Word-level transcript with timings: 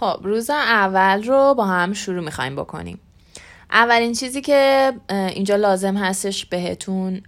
خب 0.00 0.20
روز 0.22 0.50
اول 0.50 1.22
رو 1.22 1.54
با 1.54 1.64
هم 1.64 1.92
شروع 1.92 2.24
می‌خوایم 2.24 2.56
بکنیم 2.56 3.00
اولین 3.70 4.12
چیزی 4.12 4.40
که 4.40 4.92
اینجا 5.10 5.56
لازم 5.56 5.96
هستش 5.96 6.46
بهتون 6.46 7.22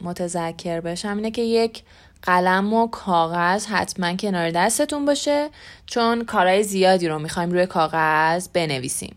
متذکر 0.00 0.80
بشم 0.80 1.16
اینه 1.16 1.30
که 1.30 1.42
یک 1.42 1.82
قلم 2.22 2.72
و 2.72 2.86
کاغذ 2.86 3.66
حتما 3.66 4.16
کنار 4.16 4.50
دستتون 4.50 5.04
باشه 5.04 5.48
چون 5.86 6.24
کارهای 6.24 6.62
زیادی 6.62 7.08
رو 7.08 7.18
می‌خوایم 7.18 7.50
روی 7.50 7.66
کاغذ 7.66 8.48
بنویسیم 8.48 9.14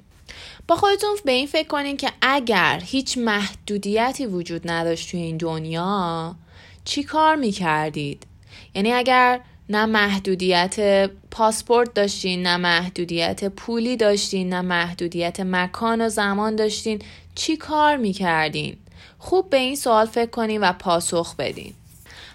با 0.68 0.76
خودتون 0.76 1.16
به 1.26 1.32
این 1.32 1.48
فکر 1.48 1.68
کنین 1.68 1.98
که 1.98 2.12
اگر 2.22 2.82
هیچ 2.86 3.18
محدودیتی 3.18 4.26
وجود 4.26 4.72
نداشت 4.72 5.12
توی 5.12 5.20
این 5.20 5.38
دنیا 5.38 6.36
چی 6.86 7.04
کار 7.04 7.36
می‌کردید؟ 7.36 8.28
یعنی 8.76 8.94
اگر 8.94 9.40
نه 9.70 9.86
محدودیت 9.86 11.10
پاسپورت 11.32 11.94
داشتین 11.94 12.44
نه 12.44 12.58
محدودیت 12.58 13.44
پولی 13.44 13.98
داشتین 13.98 14.50
نه 14.50 14.62
محدودیت 14.62 15.40
مکان 15.40 16.02
و 16.02 16.10
زمان 16.10 16.56
داشتین. 16.56 17.00
چی 17.36 17.58
کار 17.58 17.98
می‌کردین؟ 17.98 18.78
خوب 19.20 19.50
به 19.50 19.58
این 19.58 19.76
سوال 19.76 20.06
فکر 20.06 20.30
کنین 20.30 20.62
و 20.62 20.74
پاسخ 20.74 21.36
بدین. 21.36 21.74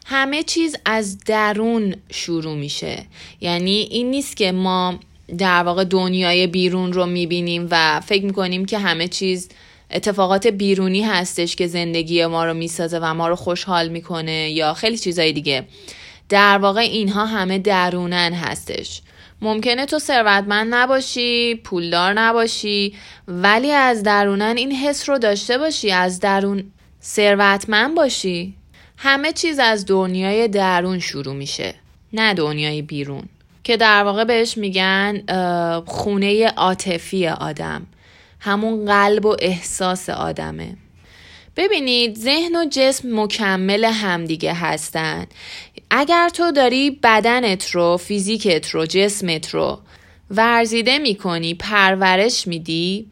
همه 0.07 0.43
چیز 0.43 0.77
از 0.85 1.19
درون 1.19 1.95
شروع 2.11 2.55
میشه. 2.55 3.05
یعنی 3.41 3.89
این 3.91 4.11
نیست 4.11 4.37
که 4.37 4.53
ما 4.53 4.99
در 5.39 5.63
واقع 5.63 5.85
دنیای 5.85 6.47
بیرون 6.47 6.93
رو 6.93 7.07
می‌بینیم 7.07 7.69
و 7.71 8.01
فکر 8.01 8.25
می‌کنیم 8.25 8.65
که 8.65 8.79
همه 8.79 9.09
چیز 9.09 9.49
اتفاقات 9.91 10.47
بیرونی 10.47 11.03
هستش 11.03 11.57
که 11.57 11.67
زندگی 11.67 12.27
ما 12.27 12.45
رو 12.45 12.55
می‌سازه 12.55 12.99
و 12.99 13.15
ما 13.15 13.29
رو 13.29 13.37
خوشحال 13.37 13.89
می‌کنه 13.89 14.51
یا 14.51 14.75
خیلی 14.75 14.99
چیزای 14.99 15.33
دیگه. 15.33 15.65
در 16.29 16.59
واقع 16.59 16.81
اینها 16.81 17.27
همه 17.27 17.59
درونن 17.59 18.33
هستش. 18.33 19.03
ممکنه 19.43 19.87
تو 19.87 19.99
ثروتمند 19.99 20.75
نباشی 20.75 21.55
پولدار 21.55 22.13
نباشی 22.13 22.95
ولی 23.29 23.73
از 23.73 24.03
درونن 24.03 24.55
این 24.57 24.73
حس 24.73 25.09
رو 25.09 25.19
داشته 25.19 25.59
باشی 25.59 25.91
از 25.91 26.21
درون 26.21 26.73
ثروتمند 27.03 27.95
باشی. 27.95 28.55
همه 28.99 29.33
چیز 29.33 29.59
از 29.59 29.87
دنیای 29.87 30.49
درون 30.49 30.99
شروع 30.99 31.35
میشه 31.35 31.75
نه 32.13 32.35
دنیای 32.35 32.83
بیرون. 32.83 33.23
که 33.65 33.77
در 33.77 34.05
واقع 34.05 34.25
بهش 34.25 34.59
میگن 34.59 35.23
خونه 35.87 36.49
عاطفی 36.49 37.29
آدم. 37.29 37.87
همون 38.41 38.87
قلب 38.87 39.27
و 39.27 39.37
احساس 39.39 40.09
آدمه. 40.11 40.77
ببینید 41.57 42.17
ذهن 42.17 42.57
و 42.57 42.65
جسم 42.71 43.21
مکمل 43.21 43.85
همدیگه 43.85 44.55
هستن. 44.55 45.27
اگر 45.91 46.29
تو 46.29 46.53
داری 46.53 46.91
بدنت 46.91 47.71
رو 47.71 47.97
فیزیکت 47.97 48.71
رو 48.71 48.87
جسمت 48.87 49.51
رو 49.51 49.79
ورزیده 50.31 50.99
می‌کنی 50.99 51.55
پرورش 51.55 52.47
میدی 52.47 53.07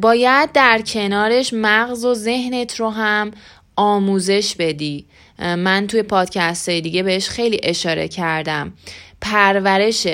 باید 0.00 0.52
در 0.52 0.82
کنارش 0.86 1.52
مغز 1.52 2.04
و 2.04 2.14
ذهنت 2.14 2.80
رو 2.80 2.90
هم 2.90 3.30
آموزش 3.76 4.54
بدی. 4.58 5.04
من 5.38 5.86
توی 5.86 6.02
پادکست 6.02 6.68
های 6.68 6.80
دیگه 6.80 7.02
بهش 7.02 7.28
خیلی 7.28 7.60
اشاره 7.62 8.08
کردم. 8.08 8.72
پرورش 9.20 10.06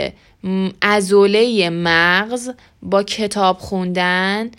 ازوله 0.81 1.71
مغز 1.71 2.51
با 2.83 3.03
کتاب 3.03 3.59
خوندن 3.59 4.51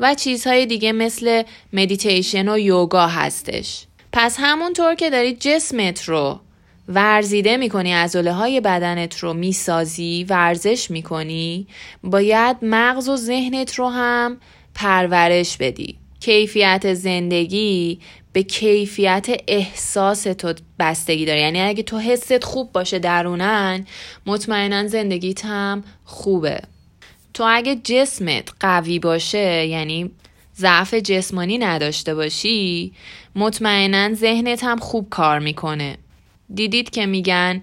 و 0.00 0.14
چیزهای 0.14 0.66
دیگه 0.66 0.92
مثل 0.92 1.42
مدیتیشن 1.72 2.48
و 2.48 2.58
یوگا 2.58 3.06
هستش. 3.06 3.84
پس 4.12 4.36
همونطور 4.38 4.94
که 4.94 5.10
داری 5.10 5.34
جسمت 5.34 6.04
رو 6.04 6.40
ورزیده 6.88 7.56
می‌کنی 7.56 7.94
ازوله 7.94 8.32
های 8.32 8.60
بدنت 8.60 9.18
رو 9.18 9.34
می‌سازی 9.34 10.26
ورزش 10.28 10.90
می‌کنی 10.90 11.66
باید 12.02 12.56
مغز 12.62 13.08
و 13.08 13.16
ذهنت 13.16 13.74
رو 13.74 13.88
هم 13.88 14.36
پرورش 14.74 15.56
بدی. 15.56 15.98
کیفیت 16.20 16.94
زندگی 16.94 18.00
به 18.32 18.42
کیفیت 18.42 19.26
احساس 19.48 20.22
تو 20.22 20.54
بستگی 20.78 21.26
داره. 21.26 21.40
یعنی 21.40 21.60
اگه 21.60 21.82
تو 21.82 21.98
حست 21.98 22.44
خوب 22.44 22.72
باشه 22.72 22.98
درونن 22.98 23.86
مطمئنا 24.26 24.86
زندگیت 24.86 25.44
هم 25.44 25.84
خوبه. 26.04 26.60
تو 27.34 27.44
اگه 27.48 27.76
جسمت 27.84 28.48
قوی 28.60 28.98
باشه 28.98 29.66
یعنی 29.66 30.10
ضعف 30.56 30.94
جسمانی 30.94 31.58
نداشته 31.58 32.14
باشی 32.14 32.92
مطمئنا 33.36 34.14
ذهنت 34.14 34.64
هم 34.64 34.78
خوب 34.78 35.08
کار 35.10 35.38
می‌کنه. 35.38 35.98
دیدید 36.54 36.90
که 36.90 37.06
میگن 37.06 37.62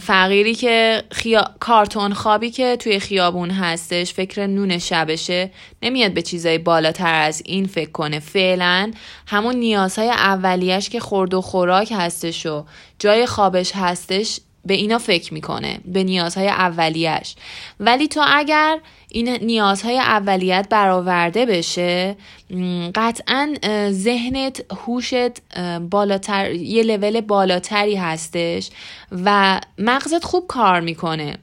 فقیری 0.00 0.54
که 0.54 1.02
خیا... 1.10 1.54
کارتون 1.60 2.14
خوابی 2.14 2.50
که 2.50 2.76
توی 2.76 2.98
خیابون 2.98 3.50
هستش 3.50 4.14
فکر 4.14 4.46
نون 4.46 4.78
شبشه 4.78 5.50
نمیاد 5.82 6.12
به 6.12 6.22
چیزای 6.22 6.58
بالاتر 6.58 7.14
از 7.14 7.42
این 7.44 7.66
فکر 7.66 7.90
کنه. 7.90 8.18
فعلا 8.18 8.92
همون 9.26 9.56
نیازهای 9.56 10.08
اولیش 10.08 10.88
که 10.88 11.00
خورد 11.00 11.34
و 11.34 11.40
خوراک 11.40 11.92
هستش 11.96 12.46
و 12.46 12.64
جای 12.98 13.26
خوابش 13.26 13.72
هستش 13.74 14.40
به 14.64 14.74
اینا 14.74 14.98
فکر 14.98 15.34
می‌کنه 15.34 15.80
به 15.84 16.04
نیازهای 16.04 16.48
اولیش 16.48 17.34
ولی 17.80 18.08
تو 18.08 18.24
اگر 18.26 18.78
این 19.08 19.28
نیازهای 19.28 19.98
اولیت 19.98 20.66
برآورده 20.70 21.46
بشه 21.46 22.16
قطعا 22.94 23.54
ذهنت 23.90 24.72
هوشت 24.72 25.58
بالاتر 25.90 26.50
یه 26.50 26.82
لول 26.82 27.20
بالاتری 27.20 27.96
هستش 27.96 28.70
و 29.24 29.60
مغزت 29.78 30.24
خوب 30.24 30.46
کار 30.46 30.80
می‌کنه. 30.80 31.36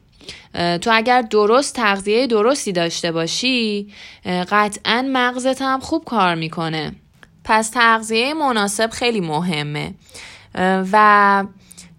تو 0.54 0.90
اگر 0.94 1.22
درست 1.22 1.76
تغذیه 1.76 2.28
درستی 2.28 2.72
داشته 2.72 3.12
باشی 3.12 3.88
قطعا 4.26 5.06
مغزت 5.10 5.62
هم 5.62 5.80
خوب 5.80 6.04
کار 6.06 6.36
می‌کنه. 6.36 6.92
پس 7.44 7.70
تغذیه 7.70 8.34
مناسب 8.34 8.90
خیلی 8.90 9.22
مهمه. 9.22 9.94
و 10.92 11.44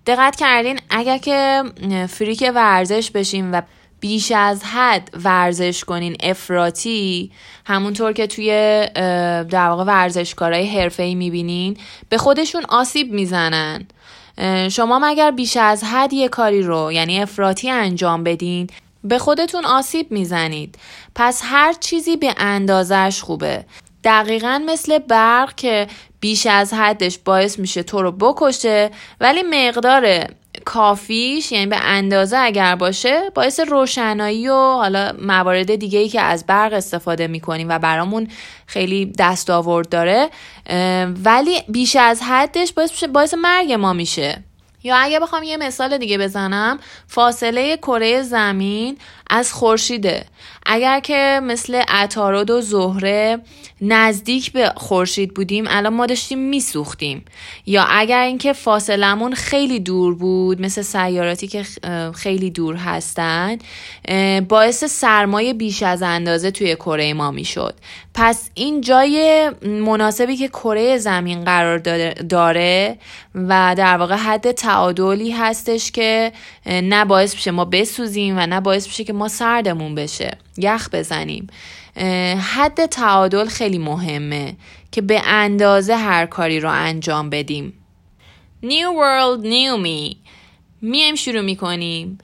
دقت 0.08 0.36
کردین 0.36 0.80
اگر 0.91 1.19
که 1.19 1.62
فریک 2.08 2.50
ورزش 2.54 3.10
بشیم 3.10 3.52
و 3.52 3.62
بیش 4.00 4.32
از 4.32 4.64
حد 4.64 5.10
ورزش 5.24 5.84
کنین 5.84 6.16
افراتی 6.20 7.30
همونطور 7.66 8.12
که 8.12 8.26
توی 8.26 8.50
در 9.50 9.69
واقع 9.69 9.84
ورزشکارای 9.84 10.66
حرفه‌ای 10.66 11.14
می‌بینین 11.14 11.76
به 12.08 12.19
خودشون 12.19 12.64
آسیب 12.69 13.12
می‌زنن. 13.12 13.86
شما 14.70 14.98
مگر 14.98 15.30
بیش 15.30 15.56
از 15.56 15.84
حد 15.84 16.12
یه 16.12 16.28
کاری 16.28 16.62
رو 16.62 16.92
یعنی 16.92 17.22
افراتی 17.22 17.70
انجام 17.70 18.25
بدین 18.25 18.66
به 19.04 19.19
خودتون 19.19 19.64
آسیب 19.64 20.12
می‌زنید. 20.12 20.78
پس 21.14 21.42
هر 21.44 21.72
چیزی 21.72 22.16
به 22.16 22.34
اندازش 22.36 23.20
خوبه. 23.22 23.64
دقیقا 24.04 24.62
مثل 24.66 24.98
برق 24.98 25.54
که 25.54 25.86
بیش 26.20 26.47
از 26.47 26.72
حدش 26.72 27.19
باعث 27.19 27.59
میشه 27.59 27.82
تو 27.82 28.03
رو 28.03 28.12
بکشه 28.12 28.91
ولی 29.20 29.42
مقدار 29.42 30.26
کافیش 30.64 31.53
یعنی 31.53 31.66
به 31.66 31.76
اندازه 31.76 32.38
اگر 32.38 32.76
باشه 32.76 33.31
باعث 33.34 33.60
روشنایی 33.60 34.48
و 34.48 34.54
حالا 34.54 35.12
موارد 35.22 35.75
دیگه 35.75 35.98
ای 35.98 36.08
که 36.08 36.20
از 36.20 36.47
برق 36.47 36.72
استفاده 36.72 37.26
می‌کنیم 37.26 37.69
و 37.69 37.78
برامون 37.78 38.28
خیلی 38.66 39.12
دستاورد 39.19 39.88
داره 39.88 40.28
ولی 41.25 41.62
بیش 41.69 41.97
از 41.97 42.22
حدش 42.22 42.72
باعث, 42.72 43.04
باعث 43.04 43.34
مرگ 43.34 43.72
ما 43.72 43.92
میشه. 43.92 44.42
یا 44.82 44.97
اگه 44.97 45.20
بخوام 45.20 45.42
یه 45.42 45.56
مثال 45.56 45.98
دیگه 45.98 46.19
بزنم 46.19 46.78
فاصله 47.06 47.76
کره 47.76 48.22
زمین 48.22 48.98
از 49.31 49.53
خورشیده. 49.53 50.26
اگر 50.71 51.01
که 51.01 51.41
مثل 51.43 51.83
عطارد 51.89 52.51
و 52.51 52.61
زهره 52.61 53.39
نزدیک 53.81 54.53
به 54.53 54.73
خورشید 54.77 55.34
بودیم 55.34 55.65
الان 55.69 55.95
ما 55.95 56.06
داشتیم 56.06 56.39
میسوختیم. 56.39 57.25
یا 57.67 57.84
اگر 57.91 58.21
اینکه 58.21 58.53
فاصلمون 58.53 59.34
خیلی 59.34 59.81
دور 59.81 60.15
بود 60.15 60.62
مثل 60.62 60.83
سیاراتی 60.83 61.49
که 61.49 61.62
خیلی 62.15 62.51
دور 62.51 62.77
هستن 62.77 63.59
باعث 64.49 64.84
سرمایه 64.84 65.55
بیش 65.55 65.82
از 65.82 66.03
اندازه 66.03 66.50
توی 66.50 66.75
کره 66.76 67.14
ما 67.14 67.31
می‌شد. 67.31 67.75
پس 68.14 68.50
این 68.55 68.81
جای 68.81 69.50
مناسبی 69.62 70.37
که 70.37 70.49
کره 70.49 70.99
زمین 70.99 71.44
قرار 71.44 71.79
داره 72.23 72.99
و 73.35 73.75
در 73.79 73.97
واقع 73.97 74.17
حد 74.17 74.53
تعادلی 74.53 75.31
هستش 75.31 75.91
که 75.91 76.32
نه 76.67 77.05
باعث 77.05 77.35
بشه 77.35 77.50
ما 77.50 77.64
بسوزیم 77.64 78.38
و 78.38 78.47
نه 78.47 78.61
باعث 78.61 78.88
بشه 78.88 79.05
که 79.05 79.12
ما 79.12 79.29
سردمون 79.29 79.94
بشه. 79.94 80.38
یخ 80.58 80.88
بزنیم. 80.93 81.46
حد 82.40 82.87
تعادل 82.87 83.46
خیلی 83.46 83.78
مهمه 83.78 84.56
که 84.93 85.00
به 85.00 85.22
اندازه 85.26 85.96
هر 85.96 86.26
کاری 86.26 86.60
رو 86.60 86.70
انجام 86.70 87.31
بدیم. 87.31 87.72
New 88.62 88.88
World 89.00 89.44
New 89.44 89.84
Me. 89.87 90.16
میایم 90.82 91.14
شروع 91.14 91.40
می‌کنیم. 91.40 92.19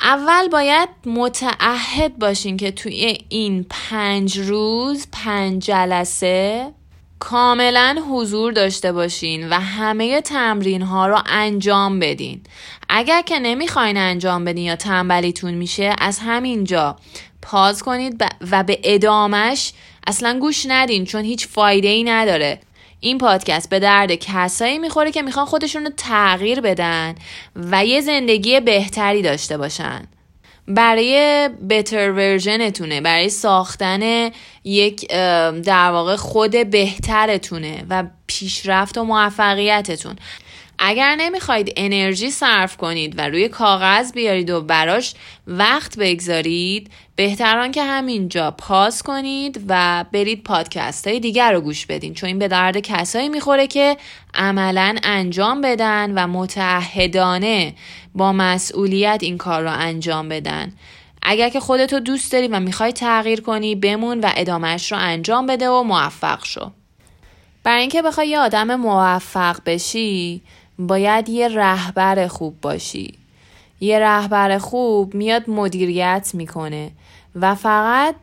اول 0.00 0.48
باید 0.48 0.88
متعهد 1.06 2.18
باشین 2.18 2.56
که 2.56 2.70
توی 2.70 3.18
این 3.28 3.66
پنج 3.70 4.38
روز 4.38 5.06
پنج 5.12 5.64
جلسه 5.64 6.72
کاملا 7.20 8.02
حضور 8.10 8.52
داشته 8.52 8.92
باشین 8.92 9.48
و 9.48 9.54
همه 9.54 10.20
تمرین 10.20 10.82
ها 10.82 11.06
رو 11.06 11.18
انجام 11.26 11.98
بدین. 11.98 12.40
اگر 12.88 13.22
که 13.22 13.38
نمی‌خواین 13.38 13.96
انجام 13.96 14.44
بدین 14.44 14.64
یا 14.64 14.76
تنبلیتون 14.76 15.54
میشه 15.54 15.94
از 15.98 16.18
همینجا 16.18 16.96
پاز 17.42 17.82
کنید 17.82 18.24
و 18.50 18.62
به 18.62 18.80
ادامش 18.84 19.72
اصلا 20.06 20.38
گوش 20.38 20.66
ندین 20.68 21.04
چون 21.04 21.24
هیچ 21.24 21.48
فایده 21.48 21.88
ای 21.88 22.04
نداره. 22.04 22.60
این 23.00 23.18
پادکست 23.18 23.70
به 23.70 23.78
درد 23.78 24.14
کسایی 24.14 24.78
می‌خوره 24.78 25.12
که 25.12 25.22
می‌خوان 25.22 25.46
خودشون 25.46 25.84
رو 25.84 25.90
تغییر 25.96 26.60
بدن 26.60 27.14
و 27.56 27.84
یه 27.84 28.00
زندگی 28.00 28.60
بهتری 28.60 29.22
داشته 29.22 29.58
باشن. 29.58 30.08
برای 30.70 31.48
بتر 31.70 32.12
ورژنتونه 32.12 33.00
برای 33.00 33.28
ساختن 33.28 34.30
یک 34.64 35.08
در 35.64 35.90
واقع 35.90 36.16
خود 36.16 36.70
بهترتونه 36.70 37.84
و 37.90 38.04
پیشرفت 38.26 38.98
و 38.98 39.04
موفقیتتون. 39.04 40.16
اگر 40.82 41.16
نمی‌خواید 41.18 41.72
انرژی 41.76 42.30
صرف 42.30 42.76
کنید 42.76 43.18
و 43.18 43.28
روی 43.28 43.48
کاغذ 43.48 44.12
بیارید 44.12 44.50
و 44.50 44.60
براش 44.60 45.14
وقت 45.46 45.98
بگذارید 45.98 46.90
بهتران 47.16 47.72
که 47.72 47.82
همینجا 47.82 48.50
پاس 48.50 49.02
کنید 49.02 49.64
و 49.68 50.04
برید 50.12 50.44
پادکست 50.44 51.06
های 51.06 51.20
دیگر 51.20 51.52
رو 51.52 51.60
گوش 51.60 51.86
بدین. 51.86 52.14
چون 52.14 52.26
این 52.26 52.38
به 52.38 52.48
درد 52.48 52.78
کسایی 52.78 53.28
می‌خوره 53.28 53.66
که 53.66 53.96
عملا 54.34 54.96
انجام 55.02 55.60
بدن 55.60 56.12
و 56.14 56.26
متعهدانه 56.26 57.74
با 58.14 58.32
مسئولیت 58.32 59.18
این 59.22 59.38
کار 59.38 59.62
رو 59.62 59.70
انجام 59.70 60.28
بدن. 60.28 60.72
اگر 61.22 61.48
که 61.48 61.60
خودتو 61.60 62.00
دوست 62.00 62.32
داری 62.32 62.48
و 62.48 62.60
می‌خوای 62.60 62.92
تغییر 62.92 63.40
کنی 63.40 63.74
بمون 63.74 64.20
و 64.20 64.30
ادامهش 64.36 64.92
رو 64.92 64.98
انجام 64.98 65.46
بده 65.46 65.68
و 65.68 65.82
موفق 65.82 66.44
شو. 66.44 66.70
برای 67.64 67.80
اینکه 67.80 68.02
بخوای 68.02 68.28
یه 68.28 68.38
آدم 68.38 68.74
موفق 68.74 69.60
بشی 69.66 70.42
باید 70.86 71.28
یه 71.28 71.48
رهبر 71.48 72.26
خوب 72.26 72.60
باشی. 72.60 73.14
یه 73.80 73.98
رهبر 73.98 74.58
خوب 74.58 75.14
میاد 75.14 75.50
مدیریت 75.50 76.30
می‌کنه 76.34 76.90
و 77.34 77.54
فقط 77.54 78.14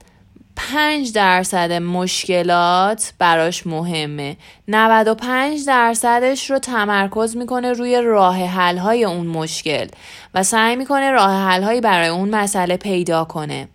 پنج 0.56 1.14
درصد 1.14 1.72
مشکلات 1.72 3.14
براش 3.20 3.68
مهمه. 3.68 4.38
95 4.68 5.66
درصدش 5.66 6.52
رو 6.52 6.60
تمرکز 6.60 7.38
می‌کنه 7.38 7.74
روی 7.74 8.02
راه 8.02 8.38
حل 8.46 8.78
های 8.78 9.04
اون 9.06 9.28
مشکل 9.28 9.88
و 10.34 10.44
سعی 10.44 10.76
می‌کنه 10.76 11.12
راه 11.12 11.32
حل 11.32 11.64
هایی 11.64 11.82
برای 11.82 12.08
اون 12.08 12.30
مسئله 12.30 12.78
پیدا 12.78 13.26
کنه. 13.26 13.68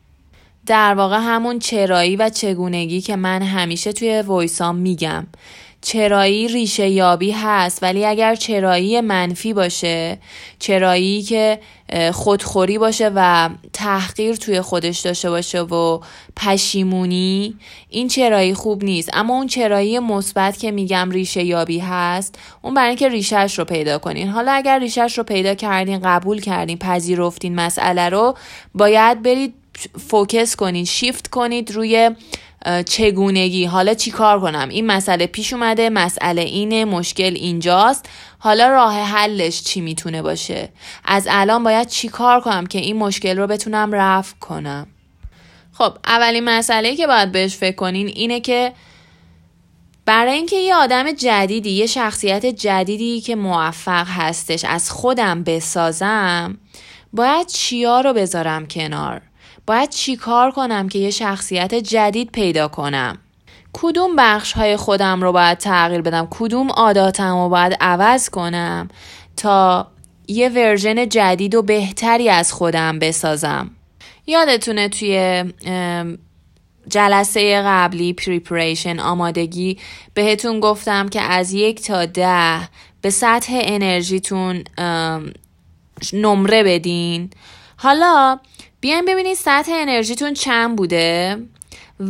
در 0.66 0.94
واقع 0.94 1.18
همون 1.18 1.58
چرایی 1.58 2.16
و 2.16 2.28
چگونگی 2.28 3.00
که 3.00 3.16
من 3.16 3.42
همیشه 3.42 3.92
توی 3.92 4.24
ویسام 4.28 4.76
میگم. 4.76 5.26
چرایی 5.82 6.48
ریشه 6.48 6.88
یابی 6.88 7.30
هست 7.30 7.82
ولی 7.82 8.04
اگر 8.04 8.34
چرایی 8.34 9.00
منفی 9.00 9.52
باشه 9.52 10.18
چرایی 10.58 11.22
که 11.22 11.58
خودخوری 12.12 12.78
باشه 12.78 13.10
و 13.14 13.50
تحقیر 13.72 14.36
توی 14.36 14.60
خودش 14.60 14.98
داشته 14.98 15.30
باشه 15.30 15.60
و 15.60 16.00
پشیمونی 16.36 17.54
این 17.88 18.08
چرایی 18.08 18.54
خوب 18.54 18.84
نیست. 18.84 19.10
اما 19.12 19.34
اون 19.34 19.46
چرایی 19.46 19.98
مثبت 19.98 20.58
که 20.58 20.70
میگم 20.70 21.10
ریشه 21.10 21.44
یابی 21.44 21.78
هست 21.78 22.38
اون 22.62 22.74
برای 22.74 22.88
اینکه 22.88 23.08
ریشهش 23.08 23.58
رو 23.58 23.64
پیدا 23.64 23.98
کنین. 23.98 24.28
حالا 24.28 24.52
اگر 24.52 24.78
ریشهش 24.78 25.18
رو 25.18 25.24
پیدا 25.24 25.54
کردین 25.54 26.00
قبول 26.04 26.40
کردین 26.40 26.78
پذیرفتین 26.78 27.54
مسئله 27.54 28.08
رو 28.08 28.34
باید 28.74 29.22
برید 29.22 29.54
فوکس 30.08 30.56
کنید 30.56 30.86
شیفت 30.86 31.28
کنید 31.28 31.70
روی 31.70 32.10
چگونگی. 32.86 33.64
حالا 33.64 33.94
چی 33.94 34.10
کار 34.10 34.40
کنم؟ 34.40 34.68
این 34.68 34.86
مسئله 34.86 35.26
پیش 35.26 35.52
اومده 35.52 35.90
مسئله 35.90 36.42
اینه 36.42 36.84
مشکل 36.84 37.34
اینجاست. 37.34 38.08
حالا 38.38 38.68
راه 38.68 38.94
حلش 38.94 39.62
چی 39.62 39.80
می‌تونه 39.80 40.22
باشه؟ 40.22 40.68
از 41.04 41.26
الان 41.30 41.64
باید 41.64 41.88
چی 41.88 42.08
کار 42.08 42.40
کنم 42.40 42.66
که 42.66 42.78
این 42.78 42.96
مشکل 42.96 43.38
رو 43.38 43.46
بتونم 43.46 43.92
رفع 43.92 44.36
کنم؟ 44.40 44.86
خب 45.72 45.92
اولین 46.04 46.44
مسئله 46.44 46.96
که 46.96 47.06
باید 47.06 47.32
بهش 47.32 47.56
فکر 47.56 47.76
کنین 47.76 48.06
اینه 48.06 48.40
که 48.40 48.72
برای 50.06 50.32
اینکه 50.32 50.56
یه 50.56 50.74
آدم 50.74 51.12
جدیدی 51.12 51.70
یه 51.70 51.86
شخصیت 51.86 52.46
جدیدی 52.46 53.20
که 53.20 53.36
موفق 53.36 54.06
هستش 54.08 54.64
از 54.64 54.90
خودم 54.90 55.42
بسازم 55.42 56.58
باید 57.12 57.46
چیا 57.46 58.00
رو 58.00 58.12
بذارم 58.12 58.66
کنار؟ 58.66 59.20
باید 59.66 59.90
چی 59.90 60.16
کار 60.16 60.50
کنم 60.50 60.88
که 60.88 60.98
یه 60.98 61.10
شخصیت 61.10 61.74
جدید 61.74 62.30
پیدا 62.32 62.68
کنم؟ 62.68 63.18
کدوم 63.72 64.16
بخش 64.16 64.52
های 64.52 64.76
خودم 64.76 65.22
رو 65.22 65.32
باید 65.32 65.58
تغییر 65.58 66.02
بدم؟ 66.02 66.28
کدوم 66.30 66.70
عاداتم 66.70 67.36
رو 67.36 67.48
باید 67.48 67.76
عوض 67.80 68.30
کنم 68.30 68.88
تا 69.36 69.86
یه 70.28 70.48
version 70.48 71.08
جدید 71.08 71.54
و 71.54 71.62
بهتری 71.62 72.28
از 72.28 72.52
خودم 72.52 72.98
بسازم؟ 72.98 73.70
یادتونه 74.26 74.88
توی 74.88 75.44
جلسه 76.88 77.62
قبلی 77.66 78.12
preparation 78.12 79.00
آمادگی 79.00 79.78
بهتون 80.14 80.60
گفتم 80.60 81.08
که 81.08 81.20
از 81.20 81.52
یک 81.52 81.82
تا 81.82 82.06
ده 82.06 82.68
به 83.00 83.10
سطح 83.10 83.52
انرژیتون 83.62 84.64
نمره 86.12 86.62
بدین. 86.62 87.30
حالا 87.76 88.38
بیاین 88.82 89.04
ببینید 89.04 89.36
سطح 89.36 89.72
انرژیتون 89.74 90.34
چند 90.34 90.76
بوده 90.76 91.38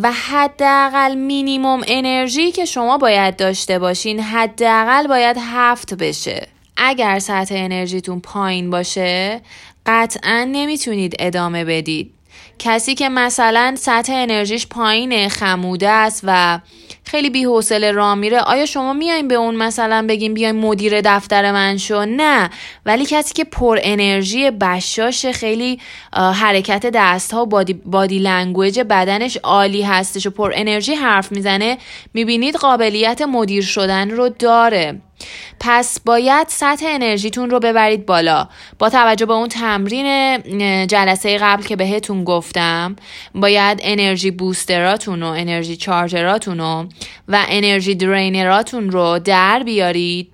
و 0.02 0.12
حداقل 0.12 1.14
مینیموم 1.14 1.82
انرژی 1.86 2.52
که 2.52 2.64
شما 2.64 2.98
باید 2.98 3.36
داشته 3.36 3.78
باشین 3.78 4.20
حداقل 4.20 5.06
باید 5.06 5.36
هفت 5.40 5.94
بشه. 5.94 6.48
اگر 6.76 7.18
سطح 7.18 7.54
انرژیتون 7.58 8.20
پایین 8.20 8.70
باشه 8.70 9.40
قطعا 9.86 10.48
نمی‌تونید 10.52 11.16
ادامه 11.18 11.64
بدید. 11.64 12.14
کسی 12.58 12.94
که 12.94 13.08
مثلا 13.08 13.74
سطح 13.78 14.12
انرژیش 14.12 14.66
پایین 14.66 15.28
خموده 15.28 15.88
است 15.88 16.20
و 16.24 16.60
خیلی 17.04 17.30
بی 17.30 17.44
حوصله 17.44 17.92
راه 17.92 18.14
میره. 18.14 18.40
آیا 18.40 18.66
شما 18.66 18.92
میایم 18.92 19.28
به 19.28 19.34
اون 19.34 19.54
مثلا 19.54 20.06
بگیم 20.08 20.34
بیایم 20.34 20.56
مدیر 20.56 21.00
دفتر 21.00 21.52
من 21.52 21.76
شو؟ 21.76 22.04
نه. 22.04 22.50
ولی 22.86 23.06
کسی 23.06 23.34
که 23.34 23.44
پر 23.44 23.78
انرژی 23.82 24.50
بشاش 24.50 25.26
خیلی 25.26 25.80
حرکت 26.12 26.86
دست 26.94 27.34
ها 27.34 27.42
و 27.42 27.46
body, 27.46 27.72
body 27.72 28.18
language 28.18 28.80
بدنش 28.80 29.36
عالی 29.36 29.82
هستش 29.82 30.26
و 30.26 30.30
پر 30.30 30.52
انرژی 30.54 30.94
حرف 30.94 31.32
می‌زنه 31.32 31.78
می‌بینید 32.14 32.56
قابلیت 32.56 33.22
مدیر 33.22 33.64
شدن 33.64 34.10
رو 34.10 34.28
داره. 34.28 35.00
پس 35.60 36.00
باید 36.00 36.46
سطح 36.48 36.86
انرژیتون 36.88 37.50
رو 37.50 37.58
ببرید 37.58 38.06
بالا. 38.06 38.48
با 38.78 38.90
توجه 38.90 39.26
به 39.26 39.32
اون 39.32 39.48
تمرین 39.48 40.38
جلسه 40.86 41.38
قبل 41.38 41.62
که 41.62 41.76
بهتون 41.76 42.24
گفتم 42.24 42.96
باید 43.34 43.80
انرژی 43.82 44.30
بوستراتون 44.30 45.22
و 45.22 45.26
انرژی 45.26 45.76
چارجراتون 45.76 46.60
و 46.60 47.44
انرژی 47.48 47.94
درینراتون 47.94 48.90
رو 48.90 49.18
در 49.18 49.62
بیارید 49.62 50.31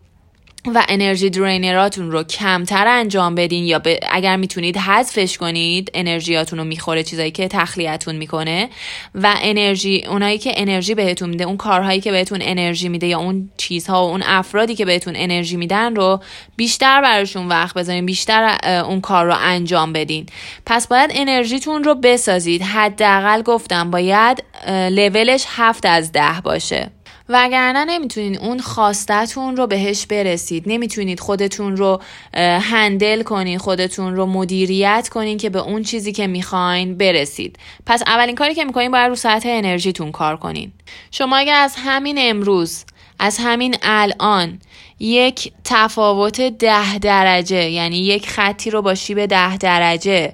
و 0.75 0.85
انرژی 0.89 1.31
درینراتون 1.31 2.11
رو 2.11 2.23
کمتر 2.23 2.87
انجام 2.89 3.35
بدین 3.35 3.65
یا 3.65 3.83
اگر 4.11 4.37
می‌تونید 4.37 4.77
حذفش 4.77 5.39
کنید 5.39 5.91
انرژیاتون 5.95 6.59
رو 6.59 6.65
می‌خوره 6.65 7.03
چیزایی 7.03 7.31
که 7.31 7.49
تخلیتون 7.49 8.17
می‌کنه 8.17 8.69
و 9.15 9.35
انرژی 9.43 10.05
اونایی 10.09 10.39
که 10.39 10.53
انرژی 10.57 10.95
بهتون 10.95 11.31
میده 11.31 11.45
اون 11.45 11.57
کارهایی 11.57 12.01
که 12.01 12.11
بهتون 12.11 12.39
انرژی 12.43 12.89
میده 12.89 13.07
یا 13.07 13.19
اون 13.19 13.51
چیزها 13.57 14.07
و 14.07 14.11
اون 14.11 14.23
افرادی 14.27 14.75
که 14.75 14.85
بهتون 14.85 15.15
انرژی 15.17 15.57
میدن 15.57 15.97
رو 15.97 16.21
بیشتر 16.57 17.03
براشون 17.03 17.49
وقت 17.49 17.75
بذارین 17.75 18.07
بیشتر 18.07 18.59
اون 18.89 19.01
کار 19.01 19.27
رو 19.27 19.35
انجام 19.41 19.93
بدین. 19.93 20.27
پس 20.67 20.89
باید 20.89 21.11
انرژیتون 21.15 21.85
رو 21.85 21.95
بسازید. 21.95 22.63
حداقل 22.63 23.43
گفتم 23.43 23.91
باید 23.91 24.45
لولش 24.69 25.45
هفت 25.49 25.87
از 25.87 26.13
ده 26.13 26.41
باشه. 26.45 26.91
وگرنه 27.29 27.85
نمی‌تونید 27.85 28.39
اون 28.39 28.61
خواستتون 28.61 29.57
رو 29.57 29.67
بهش 29.67 30.07
برسید. 30.07 30.63
نمی‌تونید 30.67 31.21
خودتون 31.21 31.77
رو 31.77 32.01
هندل 32.35 33.23
کنید 33.23 33.61
خودتون 33.61 34.17
رو 34.17 34.27
مدیریت 34.27 35.09
کنید 35.13 35.41
که 35.41 35.51
به 35.51 35.59
اون 35.59 35.83
چیزی 35.83 36.13
که 36.13 36.27
می‌خواین 36.27 36.97
برسید. 36.97 37.59
پس 37.87 38.03
اولین 38.07 38.35
کاری 38.35 38.55
که 38.55 38.65
می‌کنین 38.65 38.91
باید 38.91 39.09
رو 39.09 39.15
سطح 39.15 39.49
انرژیتون 39.49 40.13
کار 40.13 40.37
کنین. 40.37 40.73
شما 41.11 41.37
اگر 41.37 41.55
از 41.55 41.75
همین 41.79 42.17
امروز 42.19 42.85
از 43.19 43.39
همین 43.41 43.77
الان 43.83 44.61
یک 45.01 45.53
تفاوت 45.65 46.41
ده 46.41 46.99
درجه 46.99 47.71
یعنی 47.71 47.99
یک 47.99 48.29
خطی 48.29 48.71
رو 48.71 48.83
با 48.83 48.95
شیب 48.95 49.27
ده 49.27 49.57
درجه 49.57 50.33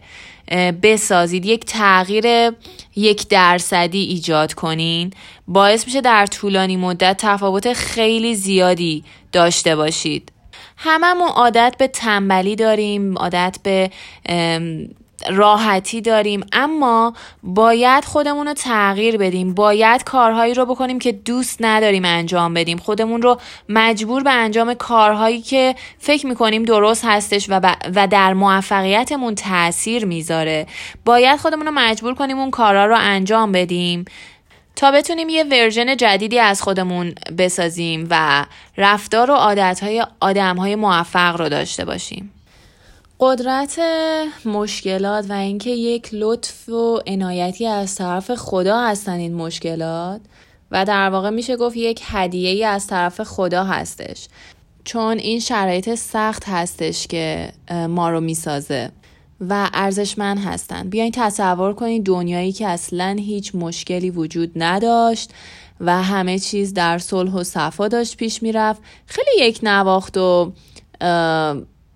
بسازید 0.83 1.47
یک 1.47 1.65
تغییر 1.65 2.53
یک 2.97 3.29
درصدی 3.29 4.03
ایجاد 4.03 4.55
کنین. 4.55 5.13
باعث 5.49 5.87
میشه 5.87 6.01
در 6.01 6.27
طولانی 6.27 6.77
مدت 6.77 7.17
تفاوت 7.19 7.73
خیلی 7.73 8.35
زیادی 8.35 9.05
داشته 9.33 9.77
باشید. 9.77 10.33
هممون 10.77 11.29
عادت 11.29 11.75
به 11.79 11.87
تنبلی 11.87 12.57
داریم 12.57 13.19
عادت 13.19 13.59
به 13.63 13.91
راحتی 15.31 16.01
داریم. 16.01 16.47
اما 16.53 17.15
باید 17.43 18.05
خودمون 18.05 18.47
رو 18.47 18.55
تغییر 18.55 19.17
بدیم. 19.17 19.55
باید 19.55 20.05
کارهایی 20.05 20.55
رو 20.55 20.67
بکنیم 20.67 20.99
که 20.99 21.13
دوست 21.13 21.59
نداریم 21.61 22.05
انجام 22.05 22.55
بدیم. 22.55 22.79
خودمون 22.79 23.23
رو 23.23 23.41
مجبور 23.69 24.23
به 24.23 24.31
انجام 24.31 24.75
کارهایی 24.75 25.43
که 25.43 25.75
فکر 25.99 26.27
می‌کنیم 26.27 26.63
درست 26.63 27.05
هستش 27.05 27.47
و, 27.51 27.61
و 27.95 28.07
در 28.07 28.35
موفقیتمون 28.35 29.35
تاثیر 29.35 30.05
می‌ذاره. 30.05 30.67
باید 31.05 31.41
خودمون 31.41 31.67
رو 31.67 31.73
مجبور 31.73 32.15
کنیم 32.15 32.39
اون 32.39 32.51
کارها 32.51 32.85
رو 32.85 32.97
انجام 32.99 33.53
بدیم. 33.53 34.05
تا 34.77 34.91
بتونیم 34.91 35.29
یه 35.29 35.45
ورژن 35.45 35.97
جدیدی 35.97 36.39
از 36.39 36.63
خودمون 36.63 37.15
بسازیم 37.39 38.07
و 38.11 38.47
رفتار 38.77 39.31
و 39.31 39.35
عادتهای 39.35 40.07
آدمهای 40.21 40.77
موفق 40.77 41.37
رو 41.37 41.49
داشته 41.49 41.85
باشیم. 41.85 42.34
قدرت 43.27 43.81
مشکلات 44.45 45.31
و 45.31 45.33
اینکه 45.33 45.71
یک 45.71 46.09
لطف 46.13 46.69
و 46.69 47.01
عنایتی 47.07 47.67
از 47.67 47.95
طرف 47.95 48.35
خدا 48.35 48.81
هستن 48.81 49.13
این 49.13 49.35
مشکلات. 49.35 50.21
و 50.71 50.85
در 50.85 51.11
واقع 51.11 51.31
میشه 51.31 51.57
گفت 51.57 51.77
یک 51.77 52.03
هدیه 52.05 52.51
ای 52.51 52.65
از 52.65 52.87
طرف 52.87 53.23
خدا 53.23 53.65
هستش. 53.65 54.29
چون 54.85 55.19
این 55.19 55.41
شرایط 55.41 55.95
سخت 55.95 56.43
هستش 56.47 57.07
که 57.07 57.53
ما 57.89 58.11
رو 58.11 58.21
می‌سازه 58.21 58.91
و 59.41 59.71
ارزشمند 59.75 60.39
هستند 60.39 60.91
بیاین 60.91 61.13
تصور 61.15 61.75
کنید 61.75 62.05
دنیایی 62.05 62.53
که 62.53 62.69
اصلا 62.69 63.17
هیچ 63.19 63.55
مشکلی 63.55 64.11
وجود 64.11 64.53
نداشت 64.57 65.31
و 65.81 66.03
همه 66.03 66.39
چیز 66.39 66.75
در 66.75 66.99
صلح 66.99 67.33
و 67.33 67.45
صفا 67.45 67.89
داشت 67.89 68.17
پیش 68.17 68.43
می‌رفت. 68.43 68.83
خیلی 69.07 69.49
یک 69.49 69.61
نواخت 69.63 70.17
و 70.17 70.53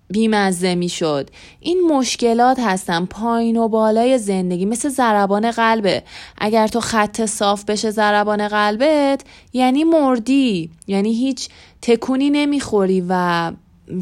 بیمزه 0.09 0.75
می‌شد. 0.75 1.29
این 1.59 1.81
مشکلات 1.81 2.59
هستن 2.59 3.05
پایین 3.05 3.57
و 3.57 3.67
بالای 3.67 4.17
زندگی 4.17 4.65
مثل 4.65 4.89
ضربان 4.89 5.51
قلبه. 5.51 6.03
اگر 6.37 6.67
تو 6.67 6.79
خط 6.79 7.25
صاف 7.25 7.63
بشه 7.63 7.91
ضربان 7.91 8.47
قلبت 8.47 9.21
یعنی 9.53 9.83
مردی. 9.83 10.69
یعنی 10.87 11.13
هیچ 11.13 11.49
تکونی 11.81 12.29
نمی‌خوری 12.29 13.03
و 13.09 13.51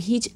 هیچ 0.01 0.29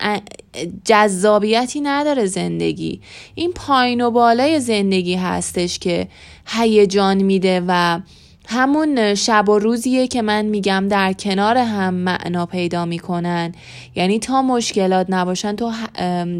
جذابیتی 0.86 1.82
نداره 1.82 2.26
زندگی. 2.26 3.02
این 3.36 3.52
پایین 3.52 4.02
و 4.02 4.12
بالای 4.12 4.60
زندگی 4.60 5.16
هستش 5.16 5.80
که 5.80 6.08
هیجان 6.46 7.24
میده 7.24 7.64
و 7.68 8.00
همون 8.48 9.16
شب 9.16 9.50
و 9.50 9.60
روزیه 9.60 10.08
که 10.08 10.22
من 10.22 10.46
میگم 10.46 10.88
در 10.90 11.14
کنار 11.14 11.58
هم 11.58 11.94
معنا 11.94 12.46
پیدا 12.46 12.86
می‌کنن. 12.86 13.52
یعنی 13.96 14.20
تا 14.20 14.42
مشکلات 14.42 15.08
نباشن 15.10 15.56
تو 15.56 15.72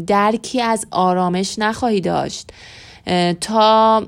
درکی 0.06 0.62
از 0.62 0.86
آرامش 0.90 1.58
نخواهی 1.58 2.00
داشت. 2.00 2.50
تا 3.40 4.06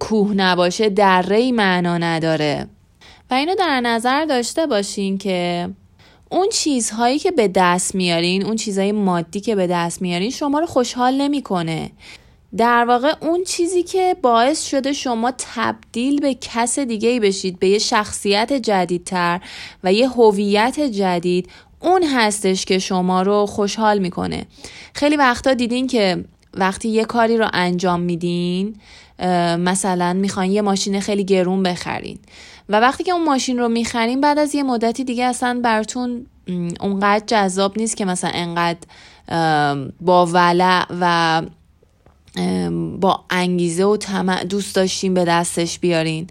کوه 0.00 0.34
نباشه 0.34 0.88
دره 0.88 1.52
معنا 1.52 1.98
نداره. 1.98 2.66
و 3.30 3.34
اینو 3.34 3.54
در 3.54 3.80
نظر 3.80 4.24
داشته 4.24 4.66
باشین 4.66 5.18
که 5.18 5.68
اون 6.30 6.48
چیزهایی 6.52 7.18
که 7.18 7.30
به 7.30 7.48
دست 7.48 7.94
میارین 7.94 8.44
اون 8.44 8.56
چیزهای 8.56 8.92
مادی 8.92 9.40
که 9.40 9.54
به 9.54 9.66
دست 9.66 10.02
میارین 10.02 10.30
شما 10.30 10.58
رو 10.58 10.66
خوشحال 10.66 11.14
نمی‌کنه. 11.14 11.90
در 12.56 12.84
واقع 12.84 13.14
اون 13.20 13.44
چیزی 13.44 13.82
که 13.82 14.16
باعث 14.22 14.66
شده 14.66 14.92
شما 14.92 15.32
تبدیل 15.54 16.20
به 16.20 16.34
کس 16.34 16.78
دیگه 16.78 17.08
ای 17.08 17.20
بشید 17.20 17.58
به 17.58 17.68
یه 17.68 17.78
شخصیت 17.78 18.52
جدیدتر 18.52 19.40
و 19.84 19.92
یه 19.92 20.08
هویت 20.08 20.80
جدید 20.80 21.48
اون 21.80 22.02
هستش 22.02 22.64
که 22.64 22.78
شما 22.78 23.22
رو 23.22 23.46
خوشحال 23.46 23.98
می‌کنه. 23.98 24.46
خیلی 24.94 25.16
وقتا 25.16 25.54
دیدین 25.54 25.86
که 25.86 26.24
وقتی 26.54 26.88
یه 26.88 27.04
کاری 27.04 27.36
رو 27.36 27.48
انجام 27.52 28.00
میدین 28.00 28.76
مثلا 29.58 30.12
می‌خواین 30.12 30.52
یه 30.52 30.62
ماشین 30.62 31.00
خیلی 31.00 31.24
گرون 31.24 31.62
بخرین 31.62 32.18
و 32.68 32.80
وقتی 32.80 33.04
که 33.04 33.12
اون 33.12 33.24
ماشین 33.24 33.58
رو 33.58 33.68
می‌خرین 33.68 34.20
بعد 34.20 34.38
از 34.38 34.54
یه 34.54 34.62
مدتی 34.62 35.04
دیگه 35.04 35.24
اصلا 35.24 35.60
براتون 35.64 36.26
اونقدر 36.80 37.24
جذاب 37.26 37.78
نیست 37.78 37.96
که 37.96 38.04
مثلا 38.04 38.30
انقدر 38.34 38.78
با 40.00 40.26
ولع 40.26 40.86
و 41.00 41.42
با 43.00 43.24
انگیزه 43.30 43.84
و 43.84 43.96
طمع 43.96 44.44
دوست 44.44 44.74
داشتین 44.74 45.14
به 45.14 45.24
دستش 45.24 45.78
بیارین. 45.78 46.26